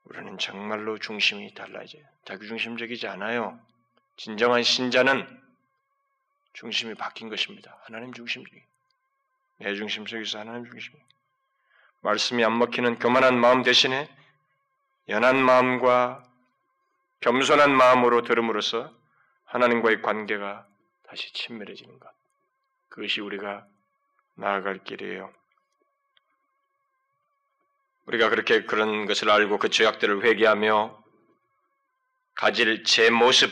[0.04, 2.02] 우리는 정말로 중심이 달라져요.
[2.24, 3.60] 자기중심적이지 않아요.
[4.16, 5.42] 진정한 신자는
[6.52, 7.78] 중심이 바뀐 것입니다.
[7.82, 8.64] 하나님 중심적이.
[9.58, 10.94] 내 중심적에서 하나님 중심.
[12.00, 14.08] 말씀이 안 먹히는 교만한 마음 대신에
[15.08, 16.22] 연한 마음과
[17.20, 18.92] 겸손한 마음으로 들음으로써
[19.44, 20.66] 하나님과의 관계가
[21.08, 22.08] 다시 친밀해지는 것.
[22.88, 23.66] 그것이 우리가
[24.34, 25.32] 나아갈 길이에요.
[28.06, 31.02] 우리가 그렇게 그런 것을 알고 그 죄악들을 회개하며
[32.34, 33.50] 가질 제 모습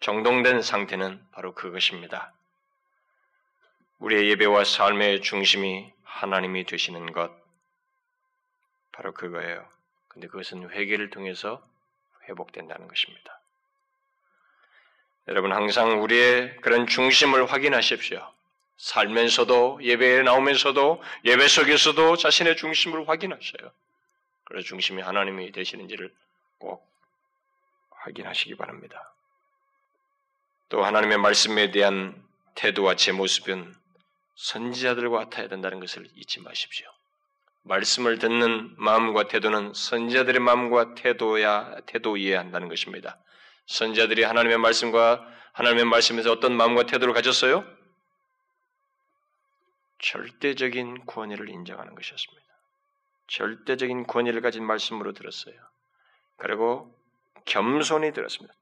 [0.00, 2.32] 정동된 상태는 바로 그것입니다.
[4.00, 7.30] 우리의 예배와 삶의 중심이 하나님이 되시는 것
[8.92, 9.66] 바로 그거예요.
[10.08, 11.62] 근데 그것은 회개를 통해서
[12.28, 13.40] 회복된다는 것입니다.
[15.28, 18.26] 여러분 항상 우리의 그런 중심을 확인하십시오.
[18.78, 23.70] 살면서도 예배에 나오면서도 예배 속에서도 자신의 중심을 확인하셔요.
[24.44, 26.12] 그래서 중심이 하나님이 되시는지를
[26.58, 26.90] 꼭
[27.90, 29.12] 확인하시기 바랍니다.
[30.70, 32.14] 또 하나님의 말씀에 대한
[32.54, 33.79] 태도와 제 모습은
[34.40, 36.88] 선지자들과 같아야 된다는 것을 잊지 마십시오.
[37.64, 43.18] 말씀을 듣는 마음과 태도는 선지자들의 마음과 태도야 태도이해야 한다는 것입니다.
[43.66, 47.64] 선지자들이 하나님의 말씀과 하나님의 말씀에서 어떤 마음과 태도를 가졌어요?
[49.98, 52.46] 절대적인 권위를 인정하는 것이었습니다.
[53.28, 55.54] 절대적인 권위를 가진 말씀으로 들었어요.
[56.38, 56.98] 그리고
[57.44, 58.54] 겸손히 들었습니다.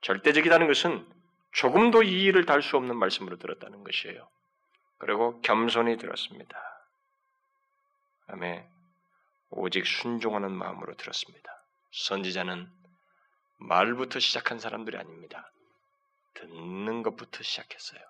[0.00, 1.06] 절대적이라는 것은
[1.52, 4.26] 조금도 이의를 달 수 없는 말씀으로 들었다는 것이에요.
[5.00, 6.58] 그리고 겸손히 들었습니다.
[8.26, 8.68] 다음에
[9.48, 11.50] 오직 순종하는 마음으로 들었습니다.
[11.92, 12.70] 선지자는
[13.58, 15.50] 말부터 시작한 사람들이 아닙니다.
[16.34, 18.00] 듣는 것부터 시작했어요.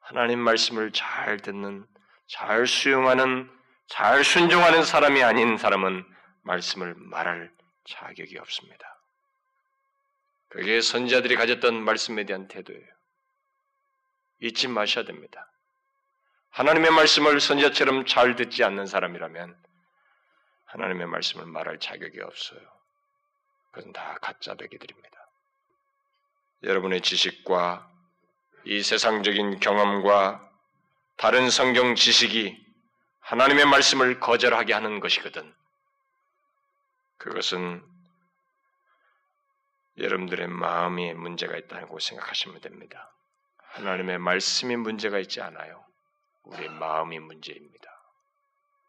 [0.00, 1.86] 하나님 말씀을 잘 듣는,
[2.26, 3.48] 잘 수용하는,
[3.86, 6.04] 잘 순종하는 사람이 아닌 사람은
[6.42, 7.52] 말씀을 말할
[7.84, 8.98] 자격이 없습니다.
[10.48, 12.91] 그게 선지자들이 가졌던 말씀에 대한 태도예요.
[14.42, 15.48] 잊지 마셔야 됩니다.
[16.50, 19.56] 하나님의 말씀을 선지자처럼 잘 듣지 않는 사람이라면
[20.66, 22.60] 하나님의 말씀을 말할 자격이 없어요.
[23.70, 25.28] 그건 다 가짜 되기들입니다.
[26.64, 27.88] 여러분의 지식과
[28.64, 30.50] 이 세상적인 경험과
[31.16, 32.60] 다른 성경 지식이
[33.20, 35.54] 하나님의 말씀을 거절하게 하는 것이거든.
[37.18, 37.82] 그것은
[39.98, 43.12] 여러분들의 마음에 문제가 있다고 생각하시면 됩니다.
[43.72, 45.84] 하나님의 말씀이 문제가 있지 않아요.
[46.42, 47.90] 우리 마음이 문제입니다.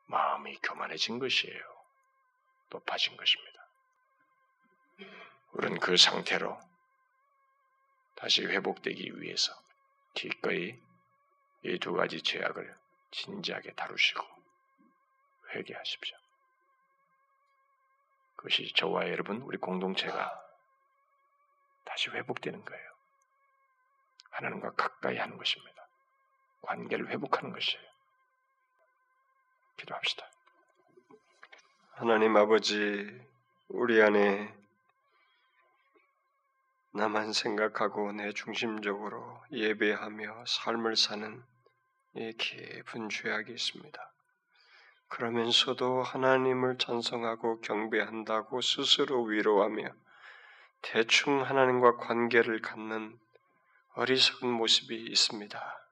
[0.08, 1.62] 마음이 교만해진 것이에요.
[2.70, 3.68] 높아진 것입니다.
[5.54, 6.60] 우리는 그 상태로
[8.16, 9.54] 다시 회복되기 위해서
[10.16, 10.78] 기꺼이
[11.66, 12.76] 이 두 가지 죄악을
[13.12, 14.22] 진지하게 다루시고
[15.56, 16.18] 회개하십시오.
[18.36, 20.42] 그것이 저와 여러분 우리 공동체가
[21.86, 22.93] 다시 회복되는 거예요.
[24.34, 25.88] 하나님과 가까이 하는 것입니다.
[26.62, 27.84] 관계를 회복하는 것이에요.
[29.78, 30.30] 기도합시다.
[31.94, 33.22] 하나님 아버지,
[33.70, 34.54] 우리 안에
[36.92, 41.44] 나만 생각하고 내 중심적으로 예배하며 삶을 사는
[42.16, 44.14] 이 깊은 죄악이 있습니다.
[45.10, 49.90] 그러면서도 하나님을 찬성하고 경배한다고 스스로 위로하며
[50.82, 53.20] 대충 하나님과 관계를 갖는
[53.96, 55.88] 어리석은 모습이 있습니다.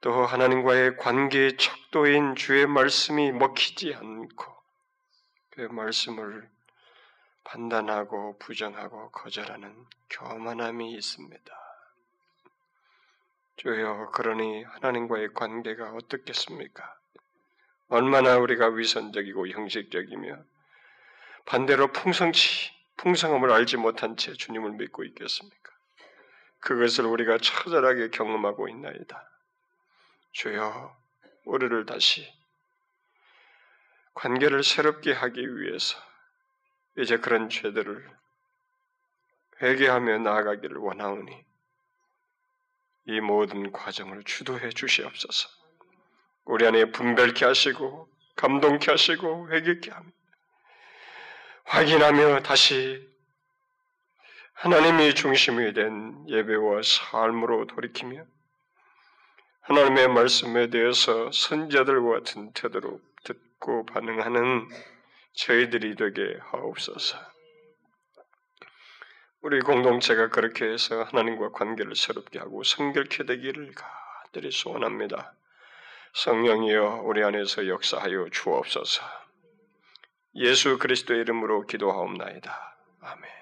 [0.00, 4.44] 또 하나님과의 관계의 척도인 주의 말씀이 먹히지 않고
[5.50, 6.48] 그 말씀을
[7.44, 9.74] 판단하고 부정하고 거절하는
[10.10, 11.58] 교만함이 있습니다.
[13.56, 16.94] 주여, 그러니 하나님과의 관계가 어떻겠습니까?
[17.88, 20.36] 얼마나 우리가 위선적이고 형식적이며
[21.46, 25.77] 반대로 풍성치, 풍성함을 알지 못한 채 주님을 믿고 있겠습니까?
[26.60, 29.30] 그것을 우리가 처절하게 경험하고 있나이다.
[30.32, 30.96] 주여,
[31.44, 32.32] 우리를 다시
[34.14, 35.96] 관계를 새롭게 하기 위해서
[36.96, 38.10] 이제 그런 죄들을
[39.62, 41.44] 회개하며 나아가기를 원하오니
[43.06, 45.48] 이 모든 과정을 주도해 주시옵소서.
[46.44, 50.10] 우리 안에 분별케 하시고 감동케 하시고 회개케 하며
[51.64, 53.08] 확인하며 다시
[54.60, 58.24] 하나님이 중심이 된 예배와 삶으로 돌이키며
[59.60, 64.68] 하나님의 말씀에 대해서 선자들과 같은 태도로 듣고 반응하는
[65.34, 67.18] 저희들이 되게 하옵소서.
[69.42, 75.34] 우리 공동체가 그렇게 해서 하나님과 관계를 새롭게 하고 성결케 되기를 간절히 소원합니다.
[76.14, 79.04] 성령이여 우리 안에서 역사하여 주옵소서.
[80.34, 82.76] 예수 그리스도의 이름으로 기도하옵나이다.
[83.02, 83.38] 아멘.